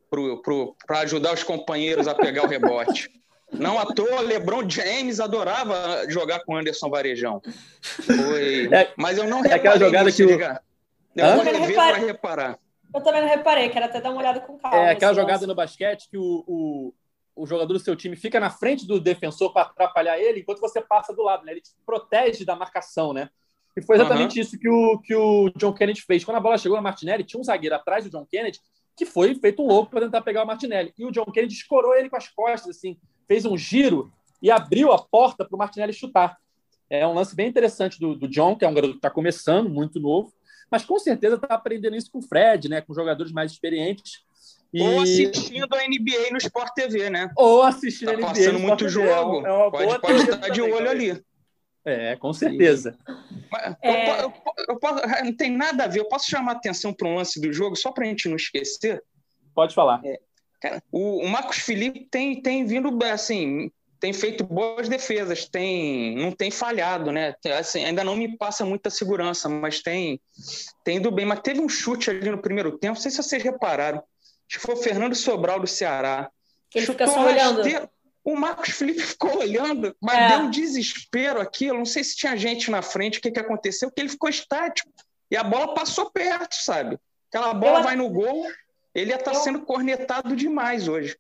[0.86, 3.10] para ajudar os companheiros a pegar o rebote.
[3.52, 7.42] Não à toa, LeBron James adorava jogar com Anderson Varejão.
[7.82, 8.74] Foi...
[8.74, 9.52] É, Mas eu não reparei.
[9.52, 10.30] É aquela jogada que o...
[10.30, 12.60] Eu vou rever para reparar.
[12.94, 14.78] Eu também não reparei, quero até dar uma olhada com calma.
[14.78, 16.94] É aquela jogada no basquete que o, o,
[17.36, 20.82] o, jogador do seu time fica na frente do defensor para atrapalhar ele, enquanto você
[20.82, 21.54] passa do lado, né?
[21.54, 23.30] Ele te protege da marcação, né?
[23.78, 24.42] E foi exatamente uhum.
[24.42, 26.24] isso que o, que o John Kennedy fez.
[26.26, 28.60] Quando a bola chegou na Martinelli, tinha um zagueiro atrás do John Kennedy
[28.96, 30.94] que foi feito um louco para tentar pegar o Martinelli.
[30.98, 34.92] E o John Kennedy escorou ele com as costas, assim, fez um giro e abriu
[34.92, 36.38] a porta para o Martinelli chutar.
[36.90, 39.70] É um lance bem interessante do, do John, que é um garoto que está começando,
[39.70, 40.34] muito novo,
[40.70, 44.24] mas com certeza está aprendendo isso com o Fred, né, com jogadores mais experientes.
[44.74, 44.82] E...
[44.82, 47.30] Ou assistindo a NBA no Sport TV, né?
[47.36, 48.28] Ou assistindo tá a NBA.
[48.28, 48.90] Passando muito TV.
[48.90, 49.08] jogo.
[49.08, 51.22] É uma, é uma pode, pode estar de olho ali.
[51.84, 52.98] É, com certeza.
[53.82, 54.22] É...
[54.22, 54.34] Eu,
[54.68, 56.00] eu, eu, não tem nada a ver.
[56.00, 59.04] Eu posso chamar atenção para um lance do jogo, só para a gente não esquecer?
[59.54, 60.00] Pode falar.
[60.06, 60.20] É,
[60.62, 66.32] cara, o, o Marcos Felipe tem, tem vindo, assim, tem feito boas defesas, tem, não
[66.32, 67.36] tem falhado, né?
[67.58, 70.20] Assim, ainda não me passa muita segurança, mas tem,
[70.84, 71.26] tem ido bem.
[71.26, 74.00] Mas teve um chute ali no primeiro tempo, não sei se vocês repararam.
[74.50, 76.30] Acho que foi o Fernando Sobral do Ceará.
[76.74, 77.62] Ele fica só olhando.
[78.24, 80.28] O Marcos Felipe ficou olhando, mas é.
[80.30, 81.78] deu um desespero aquilo.
[81.78, 84.92] Não sei se tinha gente na frente, o que, que aconteceu, que ele ficou estático.
[85.30, 87.00] E a bola passou perto, sabe?
[87.30, 87.84] Aquela bola eu...
[87.84, 88.46] vai no gol,
[88.94, 89.42] ele ia estar tá eu...
[89.42, 91.18] sendo cornetado demais hoje.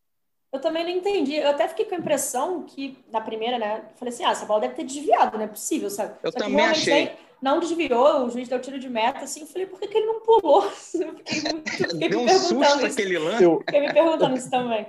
[0.51, 1.35] Eu também não entendi.
[1.35, 3.83] Eu até fiquei com a impressão que, na primeira, né?
[3.95, 6.15] Falei assim: ah, essa bola deve ter desviado, não é possível, sabe?
[6.21, 7.13] Eu Só também achei.
[7.41, 9.41] Não desviou, o juiz deu tiro de meta, assim.
[9.41, 10.63] Eu falei: por que, que ele não pulou?
[10.93, 12.85] Eu fiquei, muito, fiquei deu um susto isso.
[12.85, 13.43] aquele lance.
[13.43, 13.59] Eu...
[13.59, 14.87] Fiquei me perguntando isso também.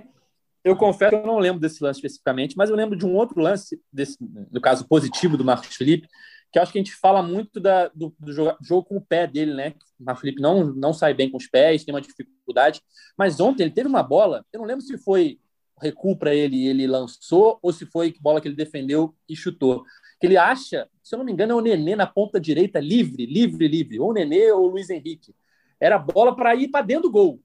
[0.64, 3.40] Eu confesso que eu não lembro desse lance especificamente, mas eu lembro de um outro
[3.40, 6.08] lance, desse, no caso positivo do Marcos Felipe,
[6.52, 9.26] que acho que a gente fala muito da, do, do jogo, jogo, com o pé
[9.26, 9.74] dele, né?
[9.98, 12.80] O Marcos Felipe não, não sai bem com os pés, tem uma dificuldade.
[13.16, 15.40] Mas ontem ele teve uma bola, eu não lembro se foi
[15.80, 19.82] recuo para ele e ele lançou, ou se foi bola que ele defendeu e chutou.
[20.20, 23.26] Que ele acha, se eu não me engano, é o Nenê na ponta direita, livre,
[23.26, 23.98] livre, livre.
[23.98, 25.34] Ou o Nenê ou o Luiz Henrique.
[25.80, 27.40] Era bola para ir para dentro do gol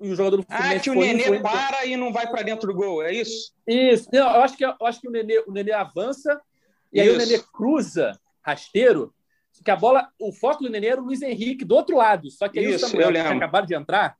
[0.00, 0.76] e o jogador do Fluminense.
[0.76, 1.40] Ah, que o Nenê foi...
[1.40, 3.52] para e não vai para dentro do gol, é isso?
[3.66, 4.08] Isso.
[4.12, 6.40] Não, eu acho que, eu acho que o, Nenê, o Nenê avança
[6.92, 7.10] e isso.
[7.10, 9.14] aí o Nenê cruza rasteiro.
[9.62, 12.30] Que a bola, o foco do Nenê era o Luiz Henrique do outro lado.
[12.30, 14.16] Só que aí isso, o Samuel, que acabaram de entrar,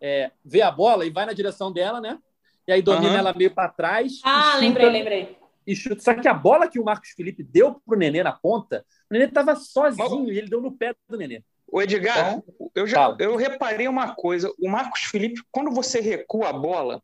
[0.00, 2.18] é, vê a bola e vai na direção dela, né?
[2.66, 3.18] E aí domina uhum.
[3.18, 4.20] ela meio para trás.
[4.24, 5.38] Ah, chuta, lembrei, lembrei.
[5.66, 6.00] E chuta.
[6.00, 9.26] Só que a bola que o Marcos Felipe deu pro Nenê na ponta, o Nenê
[9.26, 10.34] estava sozinho Mas...
[10.34, 11.42] e ele deu no pé do Nenê.
[11.68, 14.52] O Edgar, então, eu já eu reparei uma coisa.
[14.58, 17.02] O Marcos Felipe, quando você recua a bola,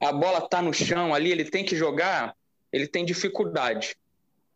[0.00, 2.34] a bola está no chão ali, ele tem que jogar,
[2.72, 3.96] ele tem dificuldade.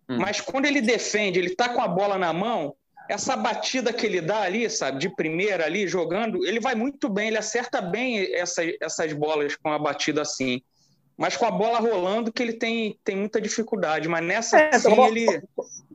[0.09, 0.19] Hum.
[0.19, 2.75] Mas quando ele defende, ele está com a bola na mão,
[3.09, 7.29] essa batida que ele dá ali, sabe, de primeira ali, jogando, ele vai muito bem,
[7.29, 10.63] ele acerta bem essa, essas bolas com a batida assim
[11.19, 14.09] mas com a bola rolando que ele tem, tem muita dificuldade.
[14.09, 15.43] Mas nessa é, sim, a bola, ele.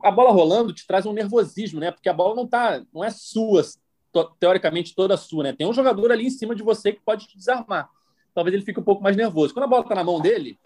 [0.02, 1.90] A bola rolando te traz um nervosismo, né?
[1.90, 3.62] Porque a bola não tá, não é sua,
[4.38, 5.52] teoricamente toda sua, né?
[5.54, 7.88] Tem um jogador ali em cima de você que pode te desarmar.
[8.34, 9.54] Talvez ele fique um pouco mais nervoso.
[9.54, 10.58] Quando a bola está na mão dele,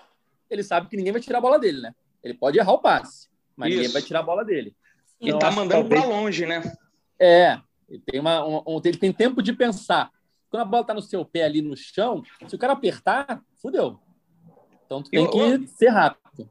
[0.51, 1.95] ele sabe que ninguém vai tirar a bola dele, né?
[2.21, 3.79] Ele pode errar o passe, mas Isso.
[3.79, 4.75] ninguém vai tirar a bola dele.
[5.21, 6.01] E então, tá mandando talvez...
[6.01, 6.77] para longe, né?
[7.17, 10.11] É, ele tem, uma, um, ele tem tempo de pensar.
[10.51, 14.01] Quando a bola está no seu pé ali no chão, se o cara apertar, fudeu
[14.89, 16.51] então tu tem eu, que eu, ser rápido.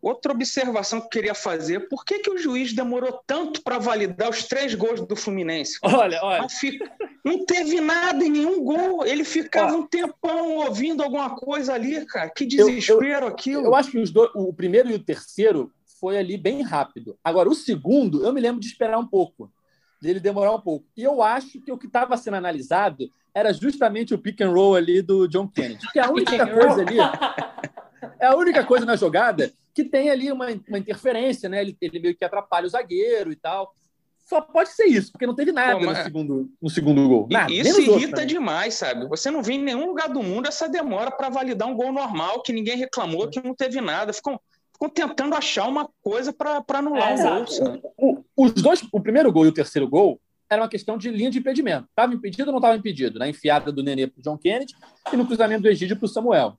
[0.00, 4.30] Outra observação que eu queria fazer, por que, que o juiz demorou tanto para validar
[4.30, 5.78] os três gols do Fluminense?
[5.82, 6.46] Olha, olha.
[7.24, 9.04] Não teve nada em nenhum gol.
[9.04, 12.30] Ele ficava um tempão ouvindo alguma coisa ali, cara.
[12.30, 13.64] Que desespero eu, eu, aquilo.
[13.64, 17.18] Eu acho que os dois, o primeiro e o terceiro foi ali bem rápido.
[17.22, 19.50] Agora, o segundo, eu me lembro de esperar um pouco,
[20.00, 20.86] dele demorar um pouco.
[20.96, 24.76] E eu acho que o que estava sendo analisado era justamente o pick and roll
[24.76, 25.82] ali do John Kennedy.
[25.82, 26.96] Porque a única coisa ali.
[28.18, 31.60] É a única coisa na jogada que tem ali uma, uma interferência, né?
[31.60, 33.74] Ele, ele meio que atrapalha o zagueiro e tal.
[34.26, 37.28] Só pode ser isso, porque não teve nada Pô, no, segundo, no segundo gol.
[37.30, 39.06] Nada, isso irrita demais, sabe?
[39.06, 42.42] Você não vê em nenhum lugar do mundo essa demora para validar um gol normal,
[42.42, 44.14] que ninguém reclamou, que não teve nada.
[44.14, 44.40] Ficam,
[44.72, 47.94] ficam tentando achar uma coisa para anular é, um gol.
[47.98, 50.18] O, os dois, o primeiro gol e o terceiro gol,
[50.50, 51.86] era uma questão de linha de impedimento.
[51.88, 53.18] Estava impedido ou não estava impedido?
[53.18, 54.74] Na enfiada do Nenê para o John Kennedy
[55.12, 56.56] e no cruzamento do Egídio para o Samuel.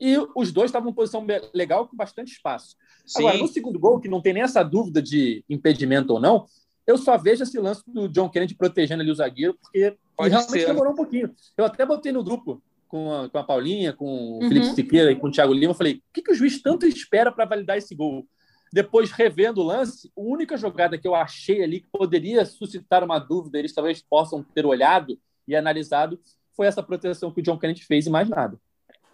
[0.00, 2.76] E os dois estavam em posição legal, com bastante espaço.
[3.06, 3.20] Sim.
[3.20, 6.46] Agora, no segundo gol, que não tem nem essa dúvida de impedimento ou não,
[6.86, 10.66] eu só vejo esse lance do John Kennedy protegendo ali o zagueiro, porque realmente ser.
[10.66, 11.34] demorou um pouquinho.
[11.56, 14.48] Eu até botei no grupo com a, com a Paulinha, com o uhum.
[14.48, 17.32] Felipe Siqueira e com o Thiago Lima, falei, o que, que o juiz tanto espera
[17.32, 18.26] para validar esse gol?
[18.74, 23.20] Depois, revendo o lance, a única jogada que eu achei ali que poderia suscitar uma
[23.20, 26.20] dúvida, eles talvez possam ter olhado e analisado,
[26.56, 28.60] foi essa proteção que o John Kennedy fez e mais nada.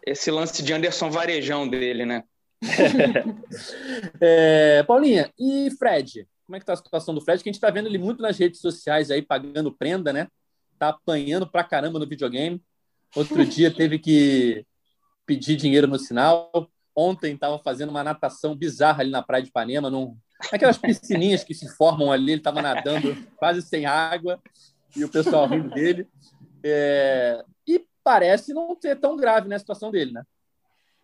[0.02, 2.24] Esse lance de Anderson Varejão dele, né?
[4.18, 6.26] é, Paulinha, e Fred?
[6.46, 7.42] Como é que tá a situação do Fred?
[7.42, 10.26] Que a gente está vendo ele muito nas redes sociais aí, pagando prenda, né?
[10.78, 12.62] Tá apanhando pra caramba no videogame.
[13.14, 14.64] Outro dia teve que
[15.26, 16.50] pedir dinheiro no sinal
[16.94, 20.16] ontem estava fazendo uma natação bizarra ali na praia de Ipanema, num,
[20.52, 24.40] aquelas piscininhas que se formam ali, ele estava nadando quase sem água
[24.96, 26.08] e o pessoal rindo dele.
[26.64, 30.22] É, e parece não ser tão grave né, a situação dele, né?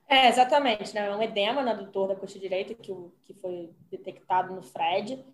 [0.08, 1.06] É, exatamente, né?
[1.06, 2.92] É um edema na adutor da coxa direita que,
[3.24, 5.24] que foi detectado no Fred.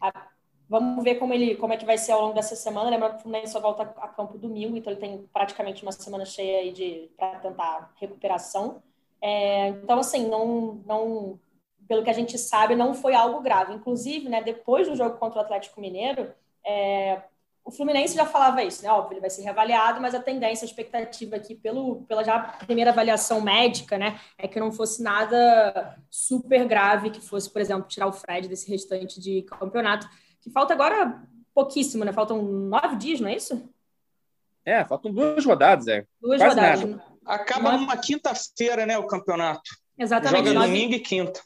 [0.00, 0.28] A,
[0.68, 2.88] vamos ver como ele como é que vai ser ao longo dessa semana.
[2.88, 6.24] Lembrando que o Fluminense só volta a campo domingo, então ele tem praticamente uma semana
[6.24, 8.82] cheia aí de para tentar recuperação.
[9.22, 11.40] É, então, assim, não, não
[11.86, 13.72] pelo que a gente sabe, não foi algo grave.
[13.74, 16.32] Inclusive, né, depois do jogo contra o Atlético Mineiro,
[16.66, 17.22] é,
[17.64, 18.90] o Fluminense já falava isso, né?
[18.90, 22.90] Óbvio, ele vai ser reavaliado, mas a tendência, a expectativa aqui, pelo, pela já primeira
[22.90, 28.08] avaliação médica, né, é que não fosse nada super grave, que fosse, por exemplo, tirar
[28.08, 30.08] o Fred desse restante de campeonato,
[30.40, 31.22] que falta agora
[31.54, 32.12] pouquíssimo, né?
[32.12, 33.68] Faltam nove dias, não é isso?
[34.64, 36.06] É, faltam duas rodadas, é.
[36.20, 36.84] Duas Quase rodadas.
[36.84, 37.11] Nada.
[37.26, 37.84] Acaba nove...
[37.84, 39.70] numa quinta-feira, né, o campeonato.
[39.98, 40.46] Exatamente.
[40.46, 40.66] Joga nove...
[40.66, 41.40] domingo e quinta.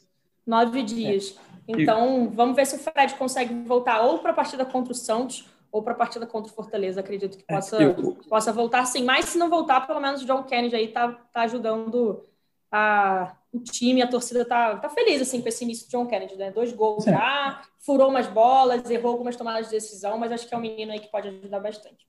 [0.45, 1.37] Nove dias.
[1.67, 1.73] É.
[1.73, 2.35] Então, e...
[2.35, 5.83] vamos ver se o Fred consegue voltar ou para a partida contra o Santos ou
[5.83, 7.01] para a partida contra o Fortaleza.
[7.01, 8.17] Acredito que é, possa, é, eu...
[8.29, 9.03] possa voltar sim.
[9.03, 12.23] Mas se não voltar, pelo menos o John Kennedy aí tá, tá ajudando
[12.71, 16.35] a, o time, a torcida tá, tá feliz assim com esse início de John Kennedy,
[16.35, 16.51] né?
[16.51, 20.57] Dois gols já, furou umas bolas, errou algumas tomadas de decisão, mas acho que é
[20.57, 22.07] um menino aí que pode ajudar bastante.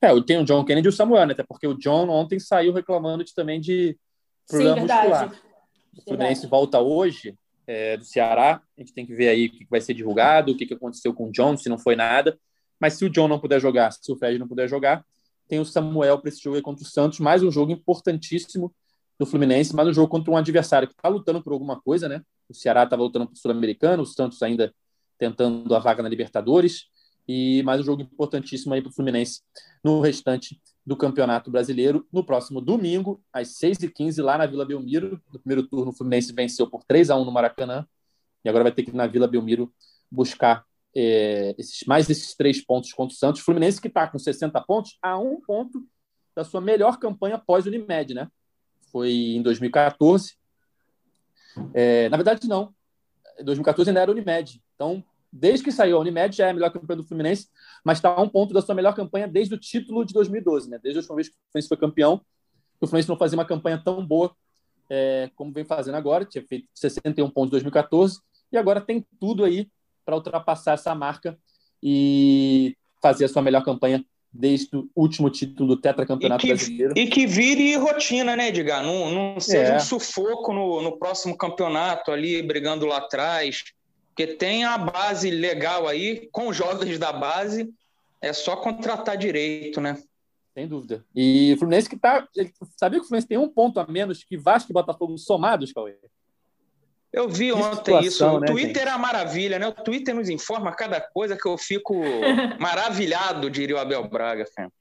[0.00, 1.32] É, tem o John Kennedy e o Samuel, né?
[1.32, 3.96] Até porque o John ontem saiu reclamando de, também de
[4.48, 5.32] problema Sim, muscular.
[5.96, 7.36] O Fluminense volta hoje
[7.66, 8.62] é, do Ceará.
[8.76, 11.28] A gente tem que ver aí o que vai ser divulgado, o que aconteceu com
[11.28, 12.38] o John, se não foi nada.
[12.78, 15.04] Mas se o John não puder jogar, se o Fred não puder jogar,
[15.48, 17.18] tem o Samuel para esse jogo aí contra o Santos.
[17.18, 18.72] Mais um jogo importantíssimo
[19.18, 22.22] do Fluminense, mais um jogo contra um adversário que está lutando por alguma coisa, né?
[22.48, 24.72] O Ceará está lutando para o Sul-Americano, o Santos ainda
[25.18, 26.84] tentando a vaga na Libertadores
[27.28, 29.42] e mais um jogo importantíssimo aí para o Fluminense
[29.84, 32.08] no restante do Campeonato Brasileiro.
[32.10, 35.20] No próximo domingo, às 6h15, lá na Vila Belmiro.
[35.30, 37.86] No primeiro turno, o Fluminense venceu por 3 a 1 no Maracanã.
[38.42, 39.70] E agora vai ter que ir na Vila Belmiro
[40.10, 40.64] buscar
[40.96, 43.42] é, esses, mais esses três pontos contra o Santos.
[43.42, 45.86] O Fluminense que está com 60 pontos, a um ponto
[46.34, 48.26] da sua melhor campanha pós-Unimed, né?
[48.90, 50.34] Foi em 2014.
[51.74, 52.74] É, na verdade, não.
[53.44, 54.62] 2014 ainda era Unimed.
[54.74, 57.48] Então, desde que saiu a Unimed, já é a melhor campanha do Fluminense,
[57.84, 60.78] mas está a um ponto da sua melhor campanha desde o título de 2012, né?
[60.82, 62.20] Desde a última vez que o Fluminense foi campeão,
[62.80, 64.34] o Fluminense não fazia uma campanha tão boa
[64.90, 68.20] é, como vem fazendo agora, tinha feito 61 pontos em 2014,
[68.50, 69.68] e agora tem tudo aí
[70.04, 71.38] para ultrapassar essa marca
[71.82, 76.94] e fazer a sua melhor campanha desde o último título do tetracampeonato e que, brasileiro.
[76.96, 78.82] E que vire rotina, né, Edgar?
[78.82, 79.76] Não, não seja é.
[79.76, 83.62] um sufoco no, no próximo campeonato ali, brigando lá atrás.
[84.18, 87.72] Porque tem a base legal aí, com jovens da base,
[88.20, 89.96] é só contratar direito, né?
[90.52, 91.04] Sem dúvida.
[91.14, 92.26] E o Fluminense que tá.
[92.76, 95.94] Sabia que o Fluminense tem um ponto a menos que Vasco e Botafogo somados, Cauê?
[97.12, 98.26] Eu vi que ontem isso.
[98.26, 98.88] O né, Twitter gente?
[98.88, 99.68] é a maravilha, né?
[99.68, 101.94] O Twitter nos informa cada coisa que eu fico
[102.58, 104.44] maravilhado, diria o Abel Braga.
[104.52, 104.72] Cara.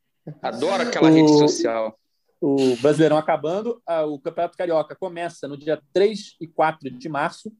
[0.41, 1.13] Adoro aquela o...
[1.13, 1.95] rede social.
[2.41, 7.51] O Brasileirão acabando, o Campeonato Carioca começa no dia 3 e 4 de março.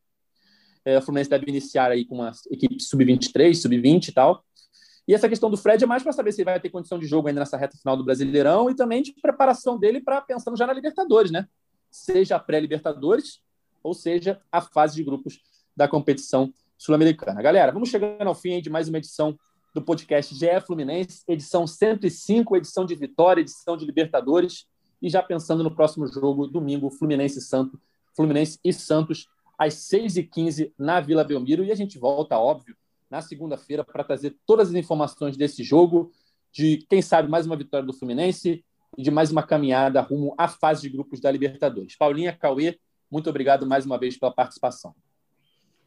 [0.88, 4.41] É, o Fluminense deve iniciar aí com uma equipe sub-23, sub-20 e tal.
[5.05, 7.05] E essa questão do Fred é mais para saber se ele vai ter condição de
[7.05, 10.65] jogo ainda nessa reta final do Brasileirão e também de preparação dele para pensando já
[10.65, 11.45] na Libertadores, né?
[11.91, 13.41] Seja a pré-Libertadores
[13.83, 15.41] ou seja a fase de grupos
[15.75, 17.41] da competição sul-americana.
[17.41, 19.38] Galera, vamos chegando ao fim de mais uma edição
[19.75, 24.65] do podcast GE Fluminense, edição 105, edição de vitória, edição de Libertadores,
[25.01, 27.77] e já pensando no próximo jogo, domingo, Fluminense e Santos,
[28.15, 29.27] Fluminense e Santos
[29.57, 31.63] às 6h15 na Vila Belmiro.
[31.63, 32.75] E a gente volta, óbvio,
[33.09, 36.11] na segunda-feira para trazer todas as informações desse jogo,
[36.51, 38.63] de quem sabe mais uma vitória do Fluminense
[38.97, 41.95] e de mais uma caminhada rumo à fase de grupos da Libertadores.
[41.95, 42.79] Paulinha, Cauê,
[43.09, 44.93] muito obrigado mais uma vez pela participação.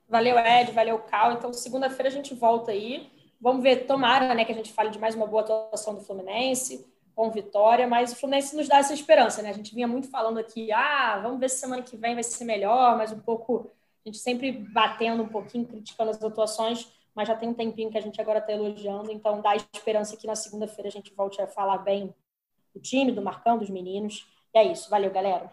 [0.09, 1.35] Valeu, Ed, valeu, Cal.
[1.35, 3.09] Então, segunda-feira a gente volta aí.
[3.41, 6.87] Vamos ver, tomara né, que a gente fale de mais uma boa atuação do Fluminense
[7.21, 9.51] com vitória, mas o Fluminense nos dá essa esperança, né?
[9.51, 12.47] A gente vinha muito falando aqui, ah, vamos ver se semana que vem vai ser
[12.47, 13.71] melhor, mas um pouco,
[14.03, 17.99] a gente sempre batendo um pouquinho, criticando as atuações, mas já tem um tempinho que
[17.99, 21.47] a gente agora está elogiando, então dá esperança que na segunda-feira a gente volte a
[21.47, 22.15] falar bem
[22.75, 24.27] do time, do Marcão, dos meninos.
[24.55, 25.53] E é isso, valeu, galera.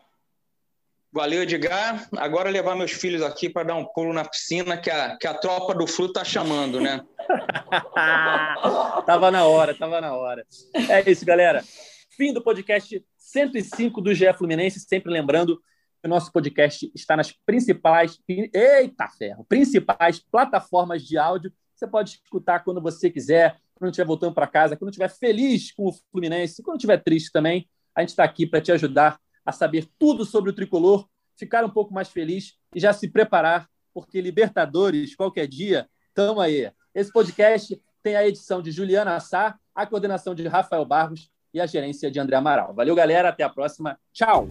[1.11, 2.07] Valeu, Edgar.
[2.17, 5.33] Agora levar meus filhos aqui para dar um pulo na piscina, que a, que a
[5.33, 7.01] tropa do Flu tá chamando, né?
[9.05, 10.45] tava na hora, tava na hora.
[10.89, 11.63] É isso, galera.
[12.15, 14.81] Fim do podcast 105 do GE Fluminense.
[14.81, 15.57] Sempre lembrando
[16.01, 18.19] que o nosso podcast está nas principais.
[18.27, 19.45] Eita ferro!
[19.47, 21.53] Principais plataformas de áudio.
[21.73, 25.87] Você pode escutar quando você quiser, quando estiver voltando para casa, quando estiver feliz com
[25.87, 27.69] o Fluminense, quando estiver triste também.
[27.95, 29.17] A gente está aqui para te ajudar
[29.47, 33.69] a saber tudo sobre o tricolor, ficar um pouco mais feliz e já se preparar,
[33.93, 36.69] porque Libertadores, qualquer dia, tamo aí.
[36.93, 41.65] Esse podcast tem a edição de Juliana Sá, a coordenação de Rafael Barros e a
[41.65, 42.73] gerência de André Amaral.
[42.73, 43.29] Valeu, galera.
[43.29, 43.97] Até a próxima.
[44.11, 44.49] Tchau.